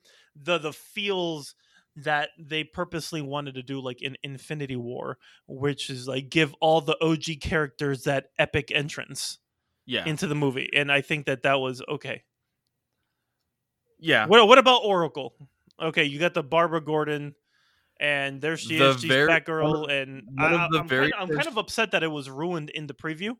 [0.40, 1.56] the the feels
[2.04, 6.80] that they purposely wanted to do like an Infinity War, which is like give all
[6.80, 9.38] the OG characters that epic entrance
[9.86, 10.04] yeah.
[10.06, 10.70] into the movie.
[10.72, 12.22] And I think that that was okay.
[13.98, 14.26] Yeah.
[14.26, 15.34] What what about Oracle?
[15.80, 17.34] Okay, you got the Barbara Gordon
[18.00, 21.56] and there she the is, she's very, Batgirl, and I, am kind, I'm kind of
[21.56, 23.36] upset that it was ruined in the preview.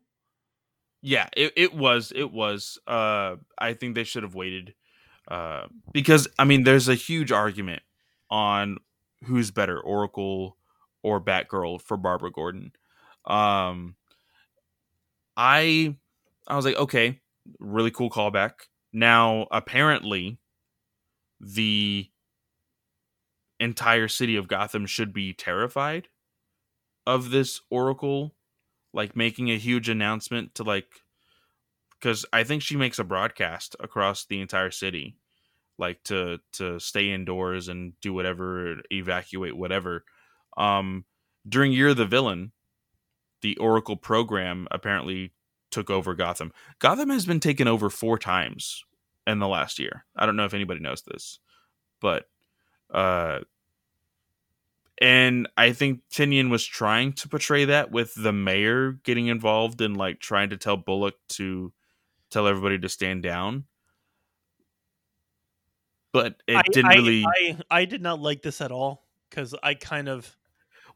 [1.01, 2.11] Yeah, it, it was.
[2.13, 2.77] It was.
[2.85, 4.75] Uh, I think they should have waited.
[5.29, 7.83] Uh, because I mean, there's a huge argument
[8.29, 8.77] on
[9.25, 10.57] who's better, Oracle
[11.03, 12.71] or Batgirl for Barbara Gordon.
[13.25, 13.95] Um,
[15.37, 15.95] I
[16.47, 17.21] I was like, okay,
[17.59, 18.51] really cool callback.
[18.91, 20.39] Now, apparently,
[21.39, 22.09] the
[23.59, 26.07] entire city of Gotham should be terrified
[27.05, 28.35] of this Oracle
[28.93, 31.01] like making a huge announcement to like
[31.99, 35.17] because I think she makes a broadcast across the entire city,
[35.79, 40.03] like to to stay indoors and do whatever, evacuate whatever.
[40.57, 41.05] Um,
[41.47, 42.51] during Year of the Villain,
[43.41, 45.33] the Oracle program apparently
[45.71, 46.51] took over Gotham.
[46.79, 48.83] Gotham has been taken over four times
[49.25, 50.05] in the last year.
[50.15, 51.39] I don't know if anybody knows this,
[52.01, 52.25] but
[52.93, 53.39] uh
[55.01, 59.95] and I think Tynion was trying to portray that with the mayor getting involved and
[59.95, 61.71] like trying to tell Bullock to
[62.29, 63.63] tell everybody to stand down.
[66.11, 67.25] But it I, didn't I, really.
[67.25, 70.35] I, I did not like this at all because I kind of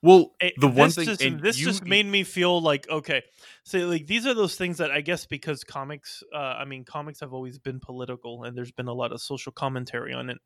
[0.02, 3.22] well, it- the one this thing just, this you- just made me feel like okay
[3.64, 7.22] so like these are those things that i guess because comics uh, i mean comics
[7.22, 10.38] have always been political and there's been a lot of social commentary on it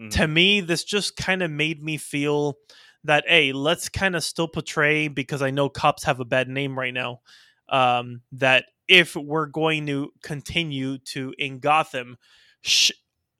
[0.00, 0.10] Mhm.
[0.10, 2.56] to me this just kind of made me feel
[3.04, 6.78] that hey let's kind of still portray because i know cops have a bad name
[6.78, 7.20] right now
[7.70, 12.16] um, that if we're going to continue to in gotham
[12.62, 12.92] sh-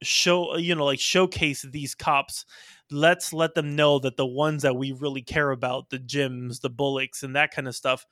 [0.05, 2.45] show uh, you know like showcase these cops
[2.91, 6.71] let's let them know that the ones that we really care about the Jims the
[6.71, 8.07] bullocks and that kind of stuff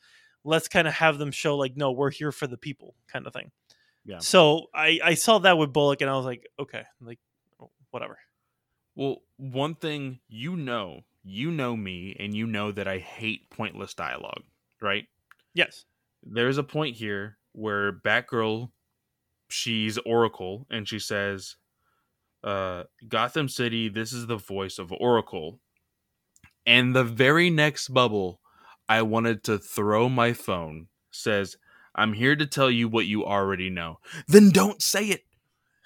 [0.45, 3.33] let's kind of have them show like no we're here for the people kind of
[3.33, 3.51] thing
[4.05, 4.19] Yeah.
[4.19, 7.21] so i i saw that with bullock and i was like okay like
[7.61, 8.19] oh, whatever
[8.95, 13.95] Well, one thing you know, you know me, and you know that I hate pointless
[13.95, 14.43] dialogue,
[14.81, 15.07] right?
[15.55, 15.85] yes
[16.23, 18.71] There's a point here where Batgirl,
[19.49, 21.57] she's Oracle, and she says,
[22.45, 25.61] uh, Gotham City, this is the voice of Oracle.
[26.67, 28.41] And the very next bubble,
[28.89, 31.57] I wanted to throw my phone, says,
[31.95, 33.99] I'm here to tell you what you already know.
[34.27, 35.23] Then don't say it.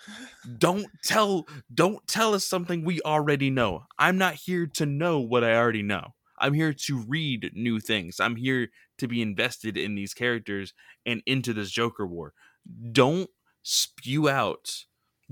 [0.59, 3.87] Don't tell don't tell us something we already know.
[3.99, 6.15] I'm not here to know what I already know.
[6.39, 8.21] I'm here to read new things.
[8.21, 10.73] I'm here to be invested in these characters
[11.05, 12.33] and into this Joker war.
[12.93, 13.29] Don't
[13.65, 14.85] spew out.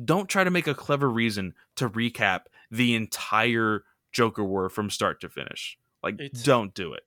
[0.02, 5.20] Don't try to make a clever reason to recap the entire Joker war from start
[5.20, 5.78] to finish.
[6.02, 7.04] Like It's- don't do it.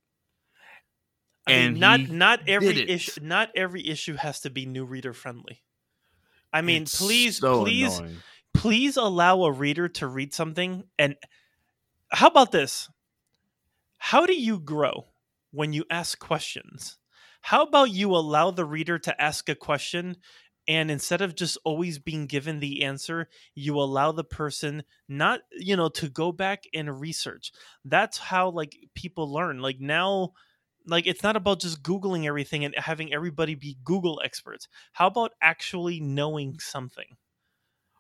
[1.46, 5.14] I mean, And not not every issue not every issue has to be new reader
[5.14, 5.64] friendly.
[6.52, 8.18] I mean, It's please so please annoying.
[8.54, 11.16] please allow a reader to read something and
[12.12, 12.90] how about this?
[13.98, 15.08] How do you grow
[15.52, 16.98] when you ask questions?
[17.42, 20.18] How about you allow the reader to ask a question
[20.68, 25.76] and instead of just always being given the answer, you allow the person not, you
[25.76, 27.51] know, to go back and research.
[27.86, 29.59] That's how like people learn.
[29.59, 30.34] Like now
[30.86, 35.34] like it's not about just googling everything and having everybody be google experts how about
[35.41, 37.18] actually knowing something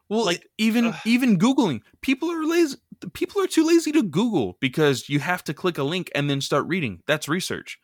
[0.09, 2.77] Well, Like, even even googling, people are lazy.
[3.13, 6.39] People are too lazy to Google because you have to click a link and then
[6.41, 7.03] start reading.
[7.07, 7.77] That's research.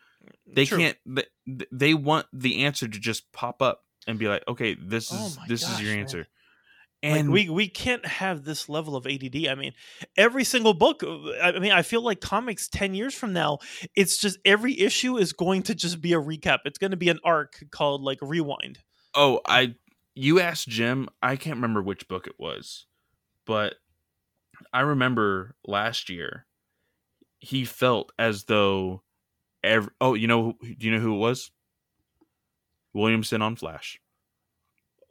[0.47, 0.77] They True.
[0.77, 0.97] can't.
[1.05, 1.25] They,
[1.71, 5.38] they want the answer to just pop up and be like, okay, this Oh is
[5.38, 5.99] my this is gosh, your man.
[6.01, 6.28] answer.
[7.04, 9.74] like And we we can't have this level of add i mean
[10.16, 11.04] every single book
[11.41, 13.58] i mean i feel like comics 10 years from now
[13.93, 17.10] it's just every issue is going to just be a recap it's going to be
[17.10, 18.80] an arc called like rewind
[19.16, 19.76] oh, I
[20.16, 21.10] you asked Jim.
[21.22, 22.86] I can't remember which book it was,
[23.45, 23.76] but
[24.72, 26.45] I remember last year
[27.39, 29.04] he felt as though
[29.64, 29.91] every.
[29.99, 31.51] Oh, you know, who- do you know who it was?
[32.94, 34.00] Williamson on Flash.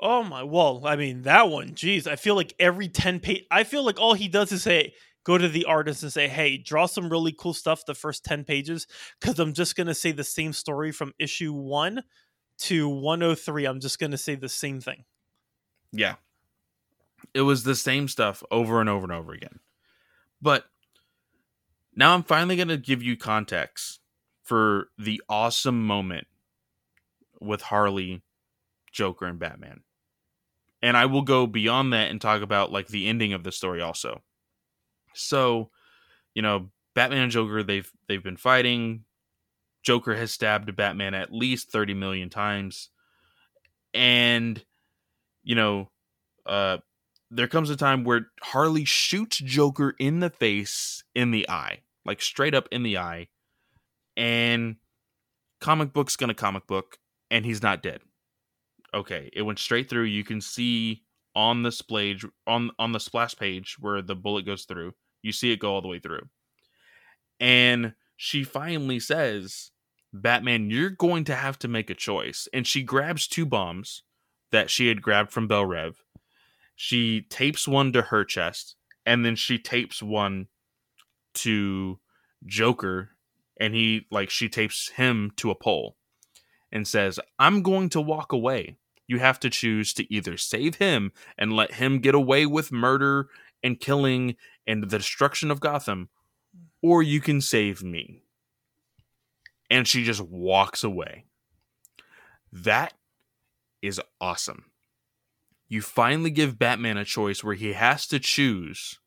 [0.01, 3.62] oh my well i mean that one geez i feel like every 10 page i
[3.64, 4.93] feel like all he does is say
[5.24, 8.45] go to the artist and say hey draw some really cool stuff the first 10
[8.45, 8.87] pages
[9.20, 12.03] because i'm just going to say the same story from issue 1
[12.59, 15.05] to 103 i'm just going to say the same thing
[15.93, 16.14] Yeah.
[17.35, 19.61] It was the same stuff over and over and over again.
[20.41, 20.64] But
[21.95, 24.01] now I'm finally going to give you context
[24.43, 26.26] for the awesome moment
[27.45, 28.22] with Harley,
[28.93, 29.82] Joker, and Batman.
[30.82, 33.80] And I will go beyond that and talk about like the ending of the story
[33.80, 34.22] also.
[35.14, 35.70] So,
[36.34, 39.05] you know, Batman and Joker they've they've been fighting.
[39.82, 42.90] Joker has stabbed Batman at least 30 million times.
[43.95, 44.62] And
[45.45, 45.90] you know,
[46.47, 46.78] uh
[47.30, 52.20] there comes a time where Harley shoots Joker in the face in the eye, like
[52.20, 53.28] straight up in the eye.
[54.16, 54.76] And
[55.61, 56.99] comic book's gonna comic book
[57.33, 58.01] and he's not dead.
[58.95, 60.05] Okay, it went straight through.
[60.05, 61.03] You can see
[61.35, 64.93] on the splage on on the splash page where the bullet goes through.
[65.22, 66.28] You see it go all the way through.
[67.41, 69.70] And she finally says,
[70.12, 74.03] "Batman, you're going to have to make a choice." And she grabs two bombs
[74.53, 76.03] that she had grabbed from Belle Reve.
[76.76, 78.76] She tapes one to her chest,
[79.07, 80.49] and then she tapes one
[81.35, 81.99] to
[82.45, 83.11] Joker
[83.59, 85.97] and he like she tapes him to a pole
[86.72, 88.76] and says, "I'm going to walk away.
[89.06, 93.28] You have to choose to either save him and let him get away with murder
[93.62, 96.08] and killing and the destruction of Gotham,
[96.80, 98.22] or you can save me."
[99.70, 101.24] And she just walks away.
[102.50, 102.94] That
[103.80, 104.66] is awesome.
[105.68, 108.98] You finally give Batman a choice where he has to choose,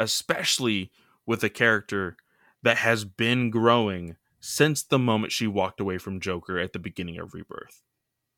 [0.00, 0.90] especially
[1.24, 2.16] with a character
[2.62, 4.16] that has been growing
[4.46, 7.82] since the moment she walked away from Joker at the beginning of Rebirth.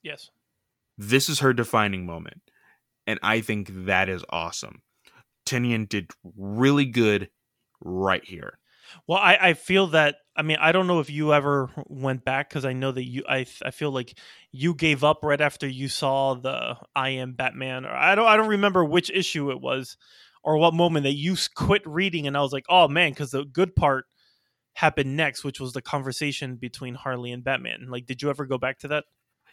[0.02, 0.30] Yes.
[0.96, 2.40] This is her defining moment.
[3.06, 4.80] And I think that is awesome.
[5.44, 7.28] Tynion did really good
[7.82, 8.58] right here.
[9.06, 12.48] Well, I, I feel that I mean I don't know if you ever went back
[12.48, 14.18] because I know that you I I feel like
[14.50, 18.36] you gave up right after you saw the I am Batman or I don't I
[18.38, 19.98] don't remember which issue it was
[20.42, 23.44] or what moment that you quit reading and I was like oh man because the
[23.44, 24.06] good part
[24.78, 28.58] happened next which was the conversation between Harley and Batman like did you ever go
[28.58, 29.04] back to that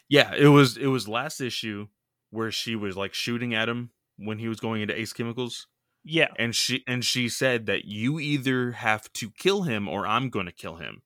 [0.08, 1.88] Yeah, it was it was last issue
[2.30, 5.66] where she was like shooting at him when he was going into Ace Chemicals
[6.04, 10.30] yeah and she and she said that you either have to kill him or I'm
[10.30, 11.02] going to kill him.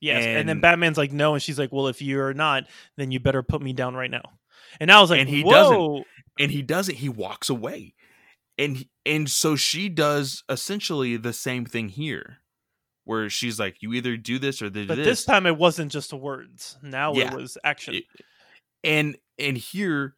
[0.00, 2.64] yes and, then Batman's like no and she's like well if you're not
[2.96, 4.22] then you better put me down right now
[4.78, 6.06] and I was like And he whoa doesn't.
[6.38, 7.94] And he doesn't He walks away.
[8.58, 12.38] And and so she does essentially the same thing here.
[13.10, 15.06] Where she's like you either do this or do but this.
[15.06, 17.32] this time it wasn't just words now Yeah.
[17.32, 18.00] it was action
[18.84, 20.14] and and here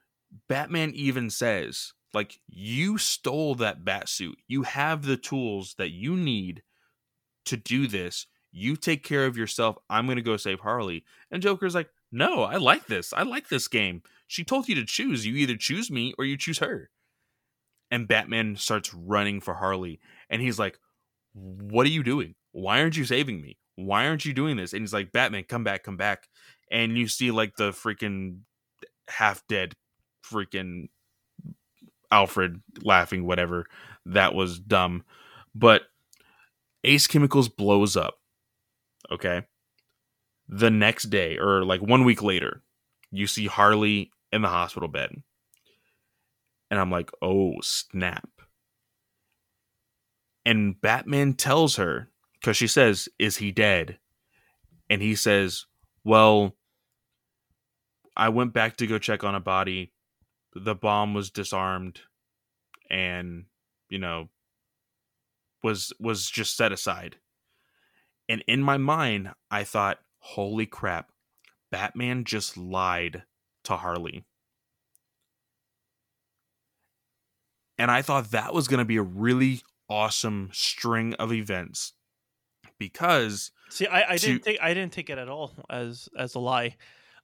[0.48, 4.38] Batman even says like you stole that bat suit.
[4.46, 6.62] You have the tools that you need
[7.46, 8.26] to do this.
[8.50, 9.76] You take care of yourself.
[9.88, 11.04] I'm going to go save Harley.
[11.30, 13.14] And Joker's like, "No, I like this.
[13.14, 14.02] I like this game.
[14.26, 15.24] She told you to choose.
[15.26, 16.90] You either choose me or you choose her."
[17.90, 20.78] And Batman starts running for Harley and he's like,
[21.32, 22.34] "What are you doing?
[22.52, 23.58] Why aren't you saving me?
[23.76, 26.28] Why aren't you doing this?" And he's like, "Batman, come back, come back."
[26.70, 28.40] And you see like the freaking
[29.08, 29.74] half dead
[30.24, 30.88] freaking
[32.10, 33.66] Alfred laughing, whatever.
[34.06, 35.04] That was dumb.
[35.54, 35.82] But
[36.84, 38.18] Ace Chemicals blows up.
[39.10, 39.42] Okay.
[40.48, 42.62] The next day, or like one week later,
[43.10, 45.10] you see Harley in the hospital bed.
[46.70, 48.28] And I'm like, oh, snap.
[50.44, 52.08] And Batman tells her,
[52.42, 53.98] because she says, Is he dead?
[54.90, 55.66] And he says,
[56.04, 56.56] Well,
[58.16, 59.92] I went back to go check on a body.
[60.54, 62.00] The bomb was disarmed
[62.90, 63.44] and,
[63.88, 64.28] you know,
[65.62, 67.16] was was just set aside.
[68.28, 71.10] And in my mind, I thought, holy crap,
[71.70, 73.22] Batman just lied
[73.64, 74.24] to Harley.
[77.78, 81.94] And I thought that was going to be a really awesome string of events
[82.88, 86.34] because See, I, I to- didn't take I didn't take it at all as as
[86.34, 86.76] a lie.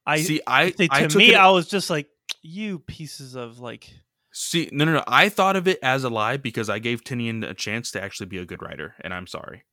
[0.06, 2.08] I see I see, I to me, it, I was just like,
[2.42, 3.92] you pieces of like.
[4.32, 5.04] See, no, no, no.
[5.06, 8.26] I thought of it as a lie because I gave Tynion a chance to actually
[8.26, 9.64] be a good writer, and I'm sorry.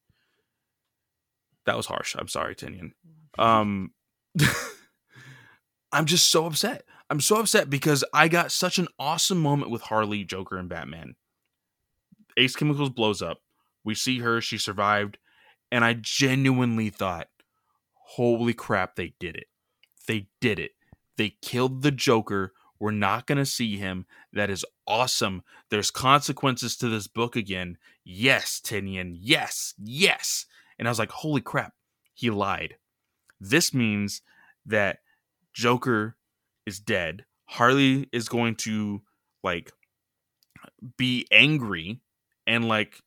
[1.65, 2.15] That was harsh.
[2.17, 2.91] I'm sorry, Tynion.
[3.37, 3.91] Um,
[5.91, 6.83] I'm just so upset.
[7.09, 11.15] I'm so upset because I got such an awesome moment with Harley, Joker, and Batman.
[12.37, 13.37] Ace Chemicals blows up.
[13.83, 14.41] We see her.
[14.41, 15.17] She survived,
[15.71, 17.27] and I genuinely thought,
[17.93, 18.95] "Holy crap!
[18.95, 19.47] They did it!
[20.07, 20.71] They did it!
[21.17, 24.05] They killed the Joker." We're not going to see him.
[24.33, 25.43] That is awesome.
[25.69, 27.77] There's consequences to this book again.
[28.03, 29.17] Yes, Tynion.
[29.19, 30.45] Yes, yes.
[30.77, 31.73] And I was like, holy crap,
[32.13, 32.75] he lied.
[33.39, 34.21] This means
[34.65, 34.99] that
[35.53, 36.17] Joker
[36.65, 37.25] is dead.
[37.45, 39.01] Harley is going to
[39.43, 39.71] like
[40.97, 42.01] be angry
[42.45, 43.01] and like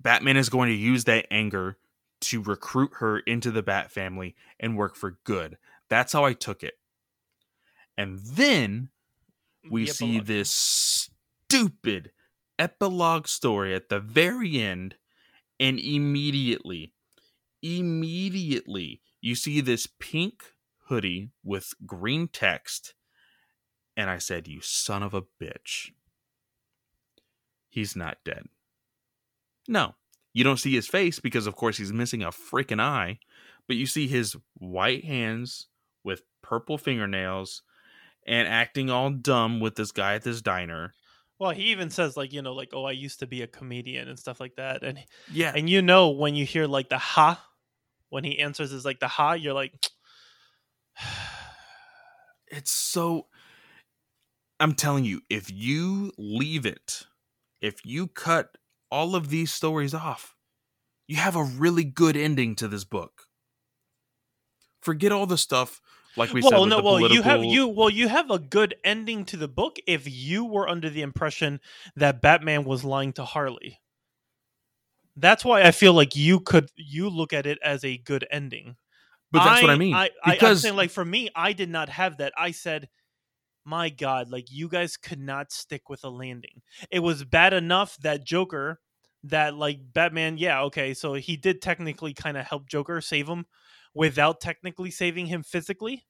[0.00, 1.78] Batman is going to use that anger
[2.22, 5.58] to recruit her into the Bat family and work for good.
[5.88, 6.74] That's how I took it.
[7.96, 8.90] And then
[9.70, 12.10] we the see this stupid
[12.58, 14.96] epilogue story at the very end
[15.60, 16.92] and immediately
[17.62, 20.54] immediately you see this pink
[20.88, 22.94] hoodie with green text
[23.96, 25.90] and i said you son of a bitch
[27.68, 28.44] he's not dead
[29.68, 29.94] no
[30.32, 33.18] you don't see his face because of course he's missing a freaking eye
[33.66, 35.68] but you see his white hands
[36.04, 37.62] with purple fingernails
[38.26, 40.94] and acting all dumb with this guy at this diner.
[41.38, 44.08] Well, he even says like you know like oh I used to be a comedian
[44.08, 44.98] and stuff like that, and
[45.32, 47.44] Yeah, and you know when you hear like the ha,
[48.08, 49.72] when he answers is like the ha, you're like.
[52.48, 53.26] it's so
[54.58, 57.02] I'm telling you, if you leave it,
[57.60, 58.56] if you cut
[58.90, 60.34] all of these stories off,
[61.06, 63.22] you have a really good ending to this book.
[64.80, 65.80] Forget all the stuff
[66.16, 66.60] like we well, said.
[66.60, 69.48] with no, the well, you have you well, you have a good ending to the
[69.48, 71.60] book if you were under the impression
[71.96, 73.80] that Batman was lying to Harley.
[75.16, 78.76] That's why I feel like you could you look at it as a good ending.
[79.32, 79.94] But that's what I mean.
[79.94, 82.32] I, I, I'm because saying, like, for me, I did not have that.
[82.38, 82.88] I said,
[83.66, 86.62] my God, like, you guys could not stick with a landing.
[86.90, 88.80] It was bad enough that Joker,
[89.24, 93.46] that, like, Batman, yeah, okay, so he did technically kind of help Joker save him
[93.94, 96.06] without technically saving him physically.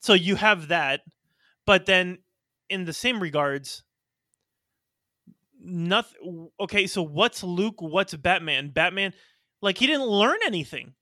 [0.00, 1.00] So you have that.
[1.64, 2.18] But then,
[2.68, 3.84] in the same regards,
[5.60, 6.48] nothing.
[6.60, 7.80] Okay, so what's Luke?
[7.80, 8.70] What's Batman?
[8.70, 9.12] Batman,
[9.62, 10.94] like, he didn't learn anything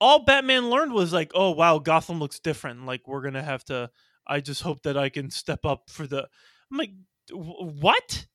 [0.00, 2.84] all Batman learned was like, oh wow, Gotham looks different.
[2.86, 3.90] Like we're gonna have to.
[4.26, 6.28] I just hope that I can step up for the.
[6.70, 6.92] I'm like,
[7.30, 8.26] what,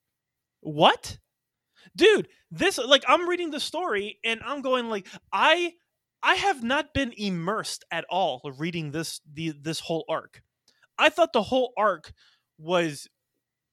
[0.62, 1.18] what,
[1.96, 2.28] dude?
[2.52, 5.74] This like I'm reading the story and I'm going like I
[6.22, 10.42] I have not been immersed at all reading this the this whole arc.
[10.98, 12.12] I thought the whole arc
[12.58, 13.08] was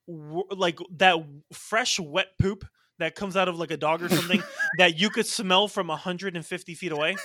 [0.07, 1.17] w- like that
[1.53, 2.65] fresh wet poop
[2.99, 4.43] that comes out of like a dog or something
[4.79, 7.17] that you could smell from 150 feet away.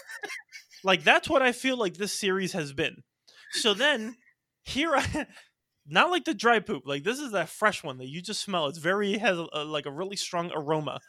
[0.83, 3.03] Like that's what I feel like this series has been.
[3.51, 4.15] So then
[4.63, 5.27] here I
[5.87, 6.83] not like the dry poop.
[6.85, 8.67] Like this is that fresh one that you just smell.
[8.67, 10.99] It's very has a, like a really strong aroma.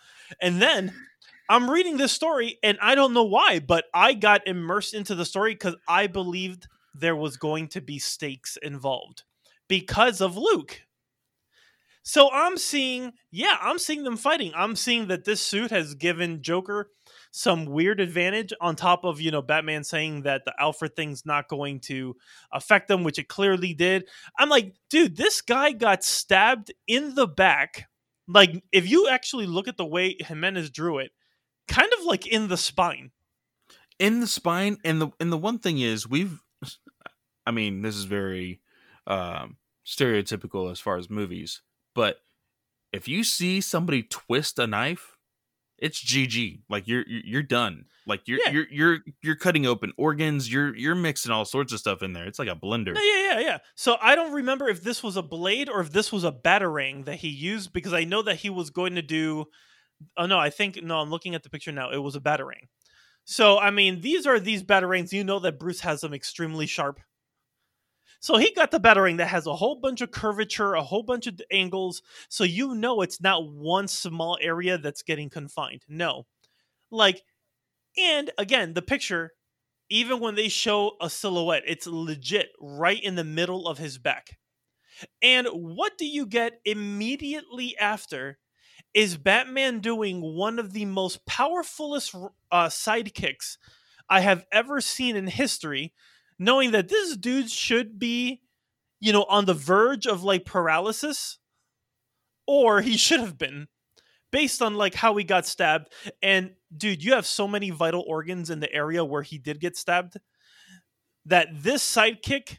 [0.40, 0.92] And then
[1.48, 5.24] I'm reading this story and I don't know why, but I got immersed into the
[5.24, 9.24] story cuz I believed there was going to be stakes involved
[9.68, 10.82] because of Luke.
[12.02, 14.52] So I'm seeing, yeah, I'm seeing them fighting.
[14.56, 16.90] I'm seeing that this suit has given Joker
[17.32, 21.48] some weird advantage on top of, you know, Batman saying that the Alfred thing's not
[21.48, 22.14] going to
[22.52, 24.08] affect them, which it clearly did.
[24.38, 27.88] I'm like, dude, this guy got stabbed in the back.
[28.28, 31.10] Like, if you actually look at the way Jimenez drew it,
[31.68, 33.10] kind of like in the spine.
[33.98, 36.42] in the spine and the and the one thing is we've
[37.46, 38.60] i mean this is very
[39.06, 39.56] um
[39.86, 41.62] stereotypical as far as movies
[41.94, 42.18] but
[42.92, 45.16] if you see somebody twist a knife
[45.82, 48.52] it's gg like you're you're, you're done like you're Yeah.
[48.52, 52.24] you're you're you're cutting open organs you're you're mixing all sorts of stuff in there
[52.26, 53.58] it's like a blender No, yeah, yeah, yeah.
[53.74, 57.04] So I don't remember if this was a blade or if this was a batarang
[57.04, 59.46] that he used because I know that he was going to do.
[60.16, 60.98] Oh no, I think no.
[60.98, 61.90] I'm looking at the picture now.
[61.92, 62.66] It was a batarang.
[63.24, 65.12] So I mean, these are these batarangs.
[65.12, 66.98] You know that Bruce has them extremely sharp.
[68.22, 71.26] So he got the batarang that has a whole bunch of curvature, a whole bunch
[71.26, 72.02] of angles.
[72.30, 75.82] So you know it's not one small area that's getting confined.
[75.88, 76.26] No,
[76.90, 77.22] like,
[77.98, 79.32] and again, the picture
[79.90, 84.38] even when they show a silhouette, it's legit right in the middle of his back.
[85.22, 88.38] And what do you get immediately after
[88.94, 92.14] is Batman doing one of the most powerfulest
[92.52, 93.58] uh, sidekicks
[94.08, 95.94] I have ever seen in history,
[96.42, 98.40] knowing that this dude should be,
[99.00, 101.38] you know, on the verge of like paralysis,
[102.46, 103.68] or he should have been
[104.30, 105.92] based on like how he got stabbed.
[106.22, 109.76] And dude you have so many vital organs in the area where he did get
[109.76, 110.16] stabbed
[111.26, 112.58] that this sidekick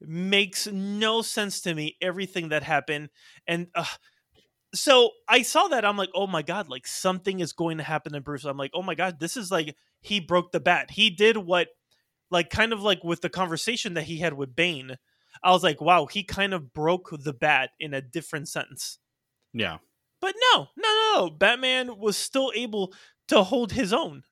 [0.00, 3.08] makes no sense to me everything that happened.
[3.46, 3.84] And uh,
[4.74, 8.12] so i saw that i'm like oh my god like something is going to happen
[8.12, 8.44] to bruce.
[8.44, 10.90] I'm like oh my god this is like he broke the bat.
[10.90, 11.68] He did what
[12.30, 14.96] like kind of like with the conversation that he had with bane
[15.42, 18.98] i was like wow he kind of broke the bat in a different sense
[19.52, 19.78] yeah
[20.24, 21.30] but no, no, no, no.
[21.30, 22.94] Batman was still able
[23.28, 24.22] to hold his own,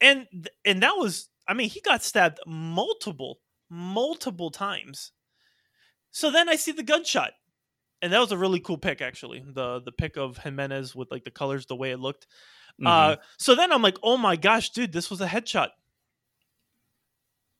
[0.00, 0.28] and
[0.64, 5.10] and that was, I mean, he got stabbed multiple, multiple times.
[6.12, 7.32] So then I see the gunshot,
[8.00, 9.42] and that was a really cool pick, actually.
[9.44, 12.28] The the pick of Jimenez with like the colors, the way it looked.
[12.80, 12.86] Mhm.
[12.86, 15.70] Uh, so then I'm like, oh my gosh, dude, this was a headshot.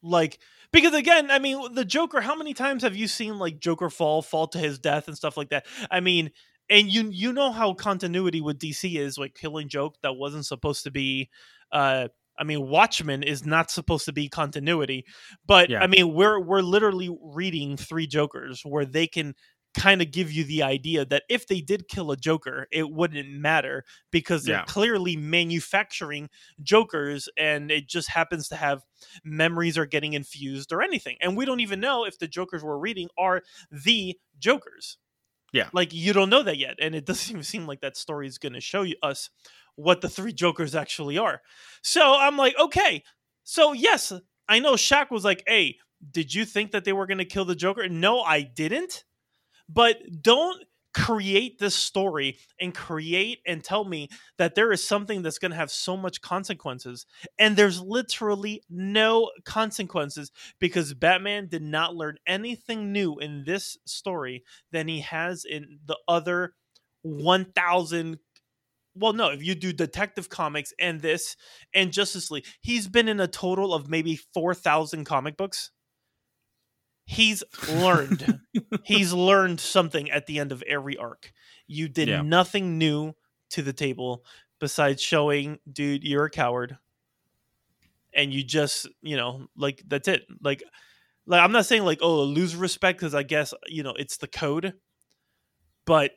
[0.04, 0.38] Like,
[0.72, 2.20] because again, I mean, the Joker.
[2.20, 5.36] How many times have you seen like Joker fall, fall to his death, and stuff
[5.36, 5.66] like that?
[5.90, 6.30] I mean,
[6.70, 10.84] and you you know how continuity with DC is, like Killing Joke that wasn't supposed
[10.84, 11.30] to be.
[11.72, 15.04] uh I mean, Watchmen is not supposed to be continuity,
[15.46, 15.80] but Yeah.
[15.80, 19.34] I mean, we're we're literally reading three Jokers where they can
[19.74, 23.28] kind of give you the idea that if they did kill a Joker, it wouldn't
[23.28, 24.64] matter because they're Yeah.
[24.64, 26.30] clearly manufacturing
[26.62, 28.82] Jokers, and it just happens to have
[29.24, 32.78] memories are getting infused or anything, and we don't even know if the Jokers we're
[32.78, 34.98] reading are the Jokers.
[35.52, 35.68] Yeah.
[35.72, 38.38] like you don't know that yet, and it doesn't even seem like that story is
[38.38, 39.30] going to show you us
[39.76, 41.42] what the three Jokers actually are.
[41.82, 43.04] So I'm like, okay.
[43.44, 44.12] So yes,
[44.48, 45.78] I know Shaq was like, hey,
[46.10, 47.88] did you think that they were going to kill the Joker?
[47.88, 49.04] No, I didn't.
[49.68, 50.62] But don't
[50.94, 54.08] create this story and create and tell me
[54.38, 57.04] that there is something that's going to have so much consequences.
[57.38, 64.44] And there's literally no consequences because batman did not learn anything new in this story
[64.70, 66.54] than he has in the other
[67.02, 68.18] 1000
[68.94, 71.36] well no if you do detective comics and this
[71.74, 75.70] and justice league he's been in a total of maybe 4000 comic books
[77.04, 78.40] he's learned.
[78.84, 81.32] He's learned something at the end of every arc.
[81.66, 82.22] You did Yeah.
[82.22, 83.14] nothing new
[83.50, 84.24] to the table
[84.60, 86.78] besides showing dude you're a coward.
[88.14, 90.22] And you just you know like that's it.
[90.42, 90.62] Like
[91.26, 94.28] like i'm not saying like oh lose respect because i guess you know it's the
[94.28, 94.74] code.
[95.84, 96.12] But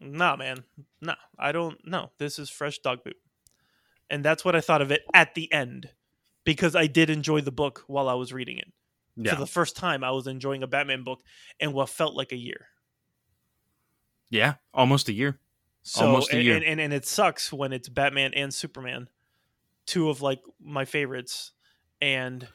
[0.00, 0.64] nah man.
[1.00, 1.16] Nah.
[1.38, 3.16] I don't know this is fresh dog poop.
[4.10, 5.90] And that's what i thought of it at the end
[6.44, 8.72] because i did enjoy the book while i was reading it
[9.16, 9.34] Yeah.
[9.34, 11.20] for the first time i was enjoying a batman book
[11.60, 12.66] in what felt like a year
[14.30, 14.54] yeah.
[14.72, 15.38] Almost a year.
[15.82, 16.56] so Almost a and, year.
[16.56, 19.08] And, and and it sucks when it's batman and superman
[19.84, 21.52] two of like my favorites
[22.00, 22.48] and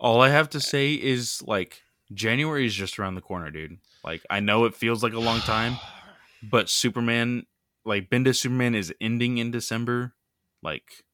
[0.00, 1.82] All I have to say is like
[2.14, 3.78] January is just around the corner, dude.
[4.02, 5.76] Like I know it feels like a long time,
[6.42, 7.44] but Superman,
[7.84, 10.14] like Bendis Superman, is ending in December.
[10.62, 11.04] Like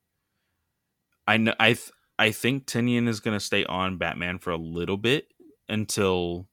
[1.26, 4.96] I know, I th- I think Tynion is gonna stay on Batman for a little
[4.96, 5.28] bit
[5.68, 6.48] until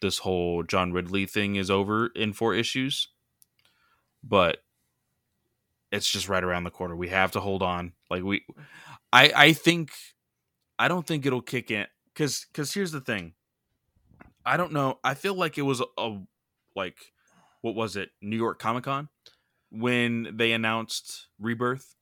[0.00, 3.08] this whole John Ridley thing is over in four issues.
[4.22, 4.58] But
[5.90, 6.94] it's just right around the corner.
[6.94, 7.92] We have to hold on.
[8.10, 8.44] Like we,
[9.12, 9.92] I I think
[10.78, 13.34] I don't think it'll kick in because because here's the thing.
[14.44, 14.98] I don't know.
[15.04, 16.20] I feel like it was a, a
[16.76, 16.96] like
[17.62, 19.08] what was it New York Comic Con
[19.70, 21.94] when they announced Rebirth.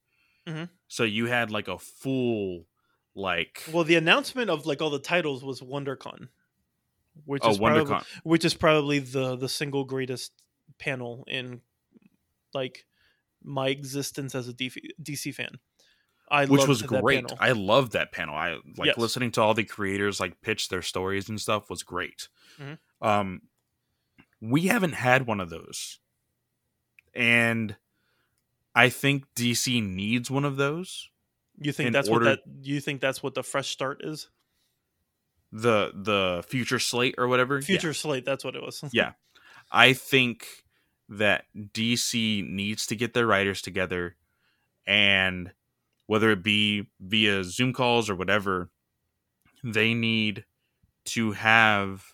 [0.46, 0.70] Mhm.
[0.88, 2.66] So you had like a full
[3.14, 6.28] like well the announcement of like all the titles was wondercon
[7.24, 8.04] which oh is probably, WonderCon.
[8.24, 10.32] which is probably the the single greatest
[10.78, 11.62] panel in
[12.54, 12.86] like
[13.42, 15.58] my existence as a DC, fan.
[16.28, 17.06] I which loved was that great.
[17.06, 17.36] panel.
[17.38, 18.34] I loved that panel.
[18.34, 18.96] I like Yes.
[18.96, 22.28] listening to all the creators like pitch their stories and stuff was great.
[22.58, 22.78] Mhm.
[23.00, 23.42] Um,
[24.40, 26.00] we haven't had one of those,
[27.14, 27.76] and
[28.76, 31.08] I think DC needs one of those.
[31.58, 34.28] you think that's order- what that you think that's what the fresh start is?
[35.50, 37.56] The the future slate or whatever.
[37.56, 37.64] Yeah.
[37.64, 38.84] Future slate, that's what it was.
[38.92, 39.12] Yeah.
[39.72, 40.46] I think
[41.08, 44.14] that DC needs to get their writers together
[44.86, 45.52] and
[46.06, 48.70] whether it be via Zoom calls or whatever,
[49.64, 50.44] they need
[51.06, 52.04] to have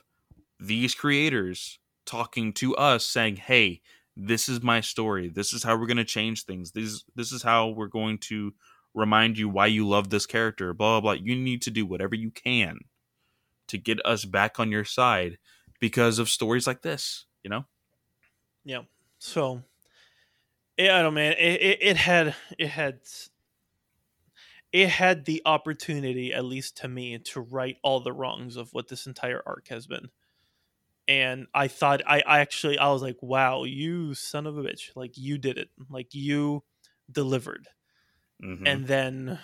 [0.61, 3.81] these creators talking to us saying, "Hey,
[4.17, 5.29] this is my story.
[5.29, 6.73] This is how we're going to change things.
[6.73, 8.53] This this is how we're going to
[8.95, 11.23] remind you why you love this character, blah blah blah.
[11.23, 12.79] You need to do whatever you can
[13.69, 15.39] to get us back on your side
[15.81, 17.65] because of stories like this, you know?
[18.65, 18.83] Yeah.
[19.19, 19.63] So,
[20.77, 21.33] yeah, I don't man.
[21.39, 23.01] It, it, it had it had
[24.73, 28.89] it had the opportunity, at least to me, to right all the wrongs of what
[28.89, 30.09] this entire arc has been.
[31.09, 34.91] And I thought I, I actually I was like, wow, you son of a bitch.
[34.95, 35.69] Like you did it.
[35.91, 36.63] Like you
[37.11, 37.69] delivered.
[38.43, 38.63] Mhm.
[38.67, 39.39] And then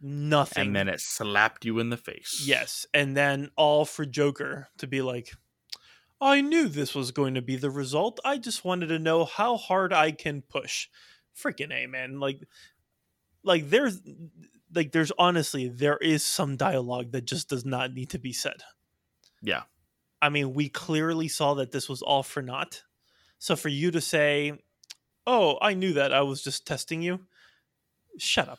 [0.00, 0.68] nothing.
[0.68, 2.42] and then it slapped you in the face.
[2.46, 5.32] Yes, and then all for Joker to be like,
[6.20, 8.20] I knew this was going to be the result.
[8.24, 10.88] I just wanted to know how hard I can push.
[11.36, 12.40] Freaking a man, like,
[13.42, 14.00] like there's,
[14.74, 18.62] like there's honestly there is some dialogue that just does not need to be said.
[19.42, 19.64] Yeah.
[20.26, 22.82] I mean, we clearly saw that this was all for naught.
[23.38, 24.58] So for you to say,
[25.24, 26.12] "Oh, I knew that.
[26.12, 27.20] I was just testing you,"
[28.18, 28.58] shut up.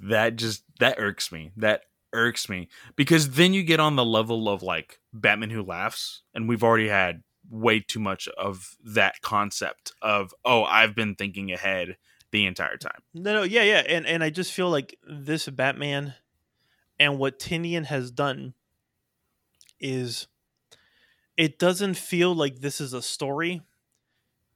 [0.00, 1.52] That just that irks me.
[1.56, 1.82] That
[2.12, 6.48] irks me because then you get on the level of like Batman who laughs and
[6.48, 11.96] we've already had way too much of that concept of oh, I've been thinking ahead
[12.32, 13.02] the entire time.
[13.14, 16.14] No, no, yeah, yeah, and and I just feel like this Batman
[16.98, 18.54] and what Tynion has done
[19.80, 20.28] is
[21.36, 23.62] it doesn't feel like this is a story.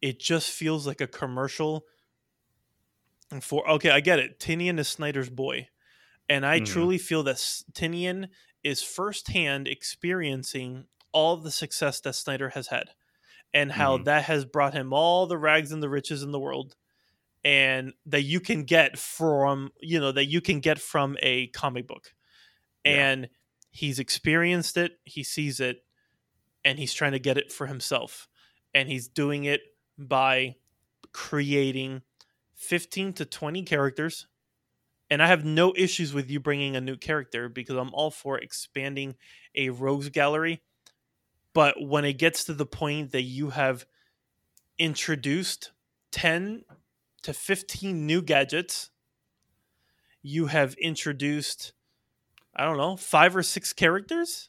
[0.03, 1.87] It just feels like a commercial
[3.41, 4.39] for okay, I get it.
[4.39, 5.69] Tynion is Snyder's boy.
[6.29, 6.59] And I Mhm.
[6.61, 7.37] truly feel that
[7.75, 8.31] Tynion
[8.65, 12.91] is firsthand experiencing all the success that Snyder has had
[13.55, 14.05] and how Mhm.
[14.05, 16.77] that has brought him all the rags and the riches in the world
[17.45, 21.87] and that you can get from you know that you can get from a comic
[21.87, 22.15] book
[22.87, 23.07] Yeah.
[23.07, 23.29] and
[23.75, 25.85] he's experienced it he sees it
[26.65, 28.29] and he's trying to get it for himself.
[28.73, 29.61] And he's doing it
[29.99, 30.57] by
[31.13, 32.03] creating
[32.55, 34.27] 15 to 20 characters.
[35.11, 38.39] And i have no issues with you bringing a new character because i'm all for
[38.39, 39.17] expanding
[39.55, 40.63] a rogues gallery.
[41.53, 43.85] But when it gets to the point that you have
[44.79, 45.71] introduced
[46.13, 46.65] 10
[47.23, 48.91] to 15 new gadgets,
[50.21, 51.75] you have introduced,
[52.57, 54.49] I don't know, five or six characters,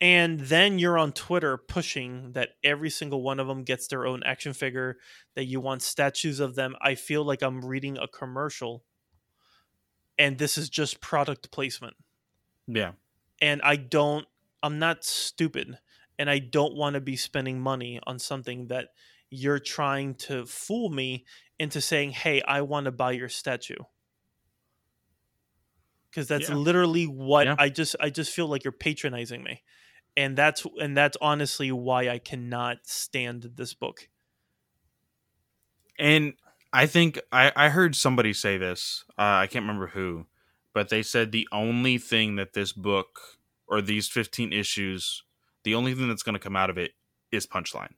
[0.00, 4.22] and then you're on Twitter pushing that every single one of them gets their own
[4.24, 4.98] action figure,
[5.34, 6.76] that you want statues of them.
[6.80, 8.84] I feel like I'm reading a commercial,
[10.18, 11.96] and this is just product placement.
[12.66, 12.92] Yeah.
[13.40, 14.26] And I don't,
[14.62, 15.78] I'm not stupid,
[16.18, 18.88] and I don't want to be spending money on something that
[19.30, 21.24] you're trying to fool me
[21.58, 23.76] into saying, hey, I want to buy your statue
[26.18, 26.56] because that's Yeah.
[26.56, 27.54] literally what Yeah.
[27.58, 29.62] I just I just feel like you're patronizing me.
[30.16, 34.08] And that's and that's honestly why I cannot stand this book.
[35.96, 36.34] And
[36.72, 39.04] I think I, I heard somebody say this.
[39.10, 40.26] Uh, I can't remember who,
[40.74, 43.38] but they said the only thing that this book
[43.68, 45.22] or these 15 issues,
[45.62, 46.92] the only thing that's going to come out of it
[47.30, 47.94] is Punchline.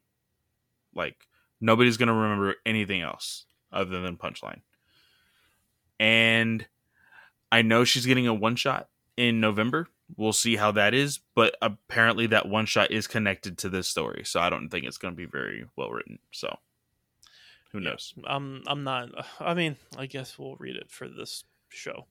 [0.95, 1.27] Like,
[1.61, 4.61] nobody's going to remember anything else other than Punchline.
[5.99, 6.67] And
[7.53, 9.89] I know she's getting a one shot in November.
[10.17, 14.23] We'll see how that is, but apparently that one shot is connected to this story.
[14.25, 16.19] So I don't think it's going to be very well written.
[16.33, 16.57] So
[17.73, 17.91] who Yeah.
[17.91, 18.15] knows?
[18.25, 22.07] I'm I'm not I mean, I guess we'll read it for this show.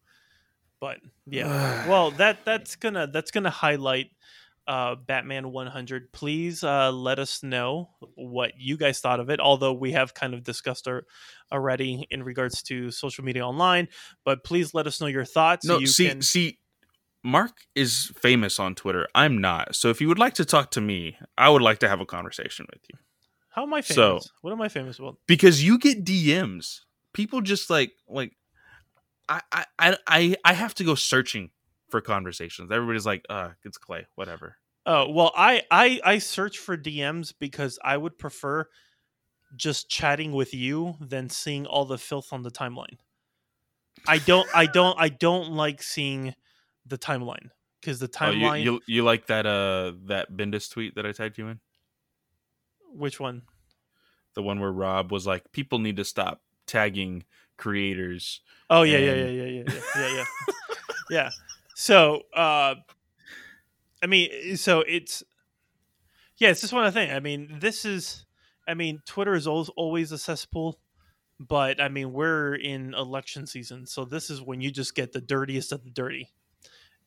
[0.79, 1.87] But yeah.
[1.89, 4.11] well, that that's going to that's going to highlight
[4.69, 6.13] uh, Batman 100.
[6.13, 9.41] Please uh, let us know what you guys thought of it.
[9.41, 11.03] Although we have kind of discussed ar-
[11.51, 13.89] already in regards to social media online,
[14.23, 15.65] but please let us know your thoughts.
[15.65, 16.59] No, you see, can, see,
[17.23, 19.07] Mark is famous on Twitter.
[19.13, 19.75] I'm not.
[19.75, 22.05] So if you would like to talk to me, I would like to have a
[22.05, 22.97] conversation with you
[23.59, 24.31] how am I so- famous?
[24.41, 25.17] what am I famous about?
[25.27, 26.81] because you get DMs.
[27.13, 28.33] People just like like
[29.27, 31.49] I I I I, I have to go searching
[31.89, 32.71] for conversations.
[32.71, 34.57] Everybody's like, uh, it's Clay, whatever.
[34.89, 38.65] Oh well, I I I search for DMs because I would prefer
[39.55, 42.97] just chatting with you than seeing all the filth on the timeline.
[44.07, 46.33] I don't I don't I don't like seeing
[46.87, 48.51] the timeline because the timeline.
[48.51, 51.59] Oh, you, you you like that uh that Bendis tweet that I tagged you in?
[52.91, 53.43] which one?
[54.33, 57.25] The one where Rob was like, people need to stop tagging
[57.57, 58.41] creators.
[58.71, 60.25] Oh yeah yeah yeah yeah yeah yeah yeah yeah.
[61.09, 61.29] yeah.
[61.75, 62.75] So uh,
[64.01, 65.23] I mean, eh, so it's
[66.37, 67.11] yeah, it's just one of the thing.
[67.11, 68.25] I mean, this is
[68.67, 70.79] I mean, Twitter is always always a cesspool,
[71.39, 75.21] but I mean, we're in election season, so this is when you just get the
[75.21, 76.29] dirtiest of the dirty,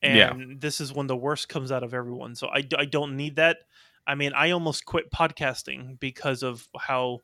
[0.02, 0.34] and Yeah.
[0.60, 2.34] this is when the worst comes out of everyone.
[2.36, 3.58] So I I don't need that.
[4.06, 7.20] I mean, I almost quit podcasting because of how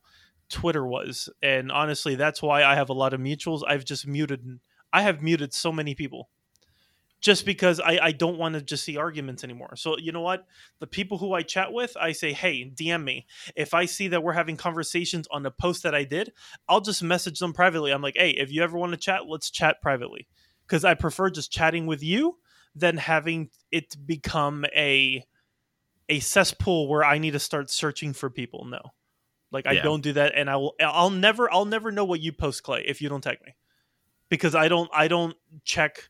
[0.49, 3.63] Twitter was, and honestly, that's why I have a lot of mutuals.
[3.67, 4.59] I've just muted.
[4.93, 6.29] I have muted so many people.
[7.21, 9.75] Just because I, I don't want to just see arguments anymore.
[9.75, 10.45] So you know what?
[10.79, 13.25] The people who I chat with, I say, hey, DM me
[13.55, 16.31] if I see that we're having conversations on a post that I did,
[16.67, 17.91] I'll just message them privately.
[17.91, 20.27] I'm like, hey, if you ever want to chat, let's chat privately.
[20.65, 22.37] Because I prefer just chatting with you
[22.75, 25.23] than having it become a
[26.07, 28.65] a cesspool where I need to start searching for people.
[28.65, 28.81] No.
[29.51, 29.83] Like I Yeah.
[29.83, 32.83] don't do that and I will I'll never I'll never know what you post, Clay,
[32.87, 33.55] if you don't tag me.
[34.29, 36.09] Because I don't I don't check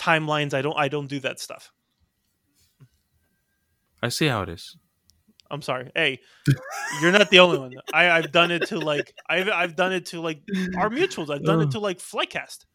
[0.00, 0.54] timelines.
[0.54, 1.70] I don't I don't do that stuff.
[4.02, 4.76] I see how it is.
[5.50, 5.90] I'm sorry.
[5.94, 6.20] Hey,
[7.02, 7.72] you're not the only one.
[7.92, 10.42] I, I've done it to like I've I've done it to like
[10.78, 11.28] our mutuals.
[11.30, 12.66] I've done it to like Flightcast.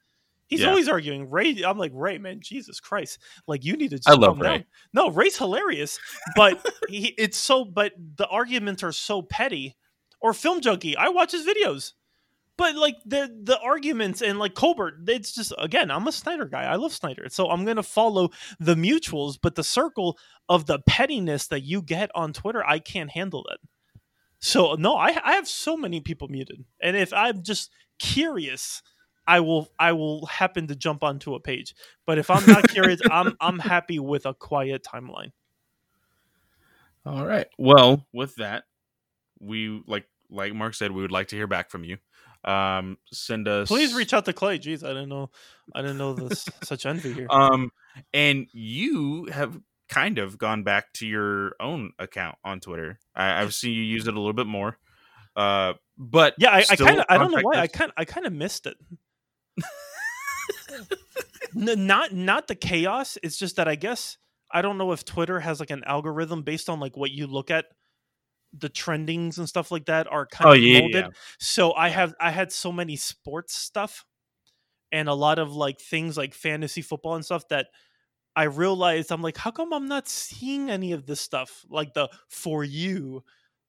[0.48, 0.70] He's Yeah.
[0.70, 1.30] always arguing.
[1.32, 3.18] Ray, I'm like Ray, man, Jesus Christ!
[3.48, 3.98] Like you need to.
[3.98, 4.66] Just I love calm down." Ray.
[4.94, 5.98] No, Ray's hilarious,
[6.36, 7.66] but he, it's so.
[7.66, 9.76] But the arguments are so petty.
[10.22, 11.94] Or Film Junkie, I watch his videos,
[12.58, 16.64] but like the the arguments and like Colbert, it's just again, I'm a Snyder guy.
[16.64, 18.30] I love Snyder, so I'm gonna follow
[18.60, 19.38] the mutuals.
[19.42, 20.18] But the circle
[20.48, 23.60] of the pettiness that you get on Twitter, I can't handle it.
[24.40, 28.82] So no, I I have so many people muted, and if I'm just curious,
[29.28, 31.76] I will I will happen to jump onto a page.
[32.06, 35.32] But if I'm not curious, I'm I'm happy with a quiet timeline.
[37.06, 37.48] All right.
[37.58, 38.64] Well, with that,
[39.40, 41.98] we like like Mark said, we would like to hear back from you.
[42.44, 44.60] Um, send us Please reach out to Clay.
[44.60, 45.32] Jeez, I didn't know
[45.74, 47.28] I didn't know this such envy here.
[47.30, 47.72] Um,
[48.14, 53.00] and you have kind of gone back to your own account on Twitter.
[53.16, 54.78] I, I've seen you use it a little bit more.
[55.36, 58.26] Uh, but yeah, I, I kind of I don't know why I kind I kind
[58.26, 58.78] of missed it.
[61.56, 63.18] N- not not the chaos.
[63.24, 64.18] It's just that I guess
[64.52, 67.50] I don't know if Twitter has like an algorithm based on like what you look
[67.50, 67.66] at.
[68.58, 71.06] The trendings and stuff like that are kind Oh, of yeah, molded.
[71.06, 71.12] yeah.
[71.40, 74.06] So I have I had so many sports stuff
[74.92, 77.68] and a lot of like things like fantasy football and stuff that
[78.36, 82.10] I realized I'm like, how come I'm not seeing any of this stuff like the
[82.30, 83.24] for you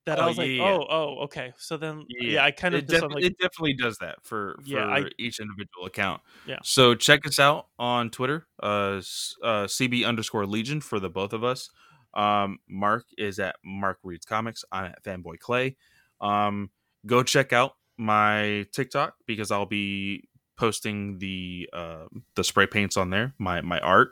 [0.07, 0.79] that I Oh, was like, yeah, yeah.
[0.79, 1.53] oh, oh, okay.
[1.59, 4.71] So then, yeah, I kind of it, def- like, it definitely does that for, for
[4.71, 6.23] Yeah, I- each individual account.
[6.47, 6.59] Yeah.
[6.63, 9.01] So check us out on Twitter, uh,
[9.43, 11.71] uh, CB underscore Legion for the both of us.
[12.17, 14.65] Um, Mark is at Mark Reads Comics.
[14.73, 15.77] I'm at Fanboy Clay.
[16.21, 16.71] Um,
[17.05, 23.11] go check out my TikTok because I'll be posting the uh, the spray paints on
[23.11, 23.35] there.
[23.39, 24.11] My my art.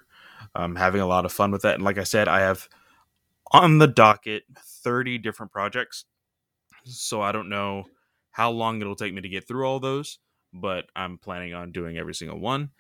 [0.55, 2.69] I'm having a lot of fun with that, and like I said, I have
[3.53, 6.05] on the docket 30 different projects.
[6.85, 7.85] So I don't know
[8.31, 10.19] how long it'll take me to get through all those,
[10.53, 12.71] but I'm planning on doing every single one.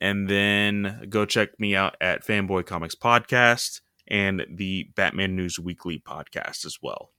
[0.00, 3.80] And then go check me out at Fanboy Comics Podcast
[4.10, 7.10] and the Batman News Weekly podcast as well.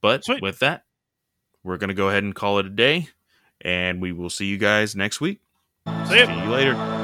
[0.00, 0.42] But Sweet.
[0.42, 0.84] with that,
[1.62, 3.08] we're going to go ahead and call it a day,
[3.60, 5.40] and we will see you guys next week.
[5.86, 6.26] see.
[6.26, 6.99] See you later.